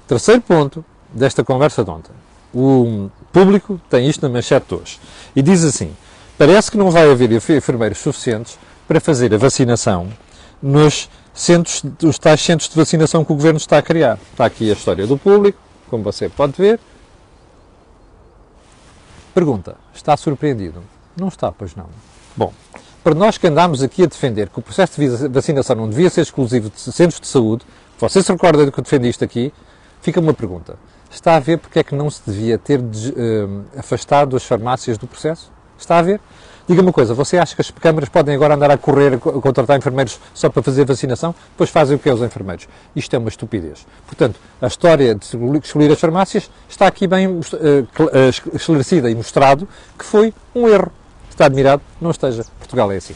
Terceiro 0.08 0.42
ponto 0.42 0.84
desta 1.14 1.44
conversa 1.44 1.84
de 1.84 1.90
ontem. 1.92 2.14
O 2.54 3.12
público 3.32 3.80
tem 3.90 4.10
isto 4.10 4.22
na 4.24 4.30
manchete 4.30 4.68
de 4.70 4.76
hoje. 4.76 5.00
E 5.36 5.42
diz 5.42 5.64
assim, 5.64 5.94
Parece 6.40 6.72
que 6.72 6.78
não 6.78 6.90
vai 6.90 7.12
haver 7.12 7.34
enfermeiros 7.34 7.98
suficientes 7.98 8.58
para 8.88 9.02
fazer 9.02 9.34
a 9.34 9.38
vacinação 9.38 10.08
nos 10.62 11.10
centros, 11.34 11.84
os 12.04 12.20
tais 12.20 12.42
centros 12.42 12.70
de 12.70 12.76
vacinação 12.76 13.24
que 13.24 13.32
o 13.32 13.36
Governo 13.36 13.58
está 13.58 13.78
a 13.78 13.82
criar. 13.82 14.20
Está 14.32 14.46
aqui 14.46 14.70
a 14.70 14.74
história 14.74 15.08
do 15.08 15.18
público, 15.18 15.60
como 15.90 16.04
você 16.04 16.30
pode 16.30 16.54
ver. 16.58 16.80
Pergunta, 19.34 19.78
está 19.94 20.18
surpreendido? 20.18 20.84
Não 21.16 21.28
está, 21.28 21.52
pois 21.52 21.76
não. 21.76 21.88
Bom, 22.36 22.54
para 23.04 23.16
nós 23.16 23.38
que 23.38 23.48
andámos 23.48 23.82
aqui 23.82 24.04
a 24.04 24.06
defender 24.06 24.50
que 24.50 24.60
o 24.60 24.62
processo 24.62 25.00
de 25.00 25.28
vacinação 25.30 25.76
não 25.76 25.90
devia 25.90 26.10
ser 26.10 26.22
exclusivo 26.22 26.70
de 26.70 26.80
centros 26.80 27.20
de 27.20 27.28
saúde, 27.28 27.66
você 27.98 28.22
se 28.22 28.32
recorda 28.32 28.66
do 28.66 28.72
que 28.72 28.80
eu 28.80 28.84
defendi 28.84 29.10
isto 29.10 29.24
aqui, 29.24 29.54
fica 30.02 30.20
uma 30.20 30.34
pergunta. 30.34 30.78
Está 31.10 31.36
a 31.36 31.40
ver 31.40 31.58
porque 31.58 31.80
é 31.80 31.84
que 31.84 31.96
não 31.96 32.10
se 32.10 32.22
devia 32.26 32.58
ter 32.58 32.80
uh, 32.80 33.66
afastado 33.78 34.36
as 34.36 34.44
farmácias 34.44 34.98
do 34.98 35.08
processo? 35.08 35.52
Está 35.78 35.98
a 35.98 36.02
ver? 36.02 36.20
Diga 36.70 36.84
uma 36.84 36.94
coisa, 36.94 37.16
você 37.16 37.36
acha 37.36 37.56
que 37.56 37.62
as 37.62 37.72
câmaras 37.72 38.10
podem 38.10 38.36
agora 38.36 38.54
andar 38.54 38.70
a 38.70 38.78
correr 38.78 39.16
a 39.16 39.18
contratar 39.18 39.76
enfermeiros 39.76 40.20
só 40.36 40.52
para 40.52 40.62
fazer 40.62 40.86
vacinação? 40.86 41.34
Depois 41.50 41.72
fazem 41.72 41.96
o 41.96 42.00
que 42.00 42.08
é 42.08 42.14
os 42.14 42.22
enfermeiros. 42.22 42.68
Isto 42.96 43.16
é 43.16 43.18
uma 43.18 43.28
estupidez. 43.28 43.88
Portanto, 44.06 44.40
a 44.62 44.68
história 44.68 45.16
de 45.16 45.26
escolher 45.64 45.92
as 45.92 46.00
farmácias 46.00 46.48
está 46.70 46.86
aqui 46.86 47.08
bem 47.08 47.26
uh, 47.26 47.42
esclarecida 48.54 49.10
e 49.10 49.16
mostrado 49.16 49.68
que 49.98 50.06
foi 50.06 50.32
um 50.54 50.68
erro. 50.68 50.92
Está 51.28 51.46
admirado? 51.46 51.82
Não 52.00 52.12
esteja. 52.12 52.46
Portugal 52.60 52.92
é 52.92 52.98
assim. 52.98 53.16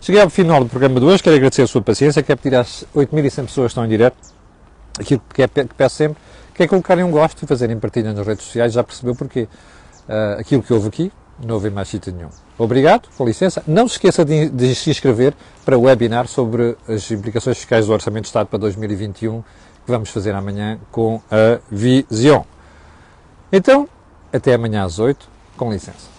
Cheguei 0.00 0.20
ao 0.20 0.28
final 0.28 0.64
do 0.64 0.68
programa 0.68 0.98
de 0.98 1.06
hoje, 1.06 1.22
quero 1.22 1.36
agradecer 1.36 1.62
a 1.62 1.68
sua 1.68 1.80
paciência, 1.80 2.20
quero 2.20 2.40
pedir 2.40 2.56
às 2.56 2.84
8.100 2.96 3.44
pessoas 3.44 3.52
que 3.52 3.62
estão 3.66 3.84
em 3.84 3.88
direto, 3.88 4.16
aquilo 4.98 5.22
que, 5.32 5.42
é, 5.42 5.46
que 5.46 5.74
peço 5.76 5.94
sempre, 5.94 6.20
que 6.52 6.64
é 6.64 6.66
colocarem 6.66 7.04
um 7.04 7.12
gosto 7.12 7.44
e 7.44 7.46
fazerem 7.46 7.78
partilha 7.78 8.12
nas 8.12 8.26
redes 8.26 8.44
sociais, 8.44 8.72
já 8.72 8.82
percebeu 8.82 9.14
porquê. 9.14 9.46
Uh, 10.08 10.40
aquilo 10.40 10.62
que 10.62 10.72
houve 10.72 10.88
aqui, 10.88 11.12
não 11.44 11.54
houve 11.54 11.70
mais 11.70 11.88
sítio 11.88 12.12
nenhum. 12.12 12.30
Obrigado, 12.56 13.08
com 13.16 13.24
licença. 13.24 13.62
Não 13.66 13.86
se 13.86 13.94
esqueça 13.94 14.24
de, 14.24 14.48
de, 14.48 14.74
se 14.74 14.90
inscrever 14.90 15.34
para 15.64 15.78
o 15.78 15.82
webinar 15.82 16.26
sobre 16.26 16.76
as 16.88 17.10
implicações 17.10 17.56
fiscais 17.56 17.86
do 17.86 17.92
Orçamento 17.92 18.22
de 18.22 18.28
Estado 18.28 18.46
para 18.46 18.58
2021, 18.58 19.42
que 19.42 19.90
vamos 19.90 20.10
fazer 20.10 20.34
amanhã 20.34 20.78
com 20.90 21.20
a 21.30 21.60
Vision. 21.70 22.42
Então, 23.52 23.88
até 24.32 24.54
amanhã 24.54 24.84
às 24.84 24.98
8, 24.98 25.28
com 25.56 25.72
licença. 25.72 26.17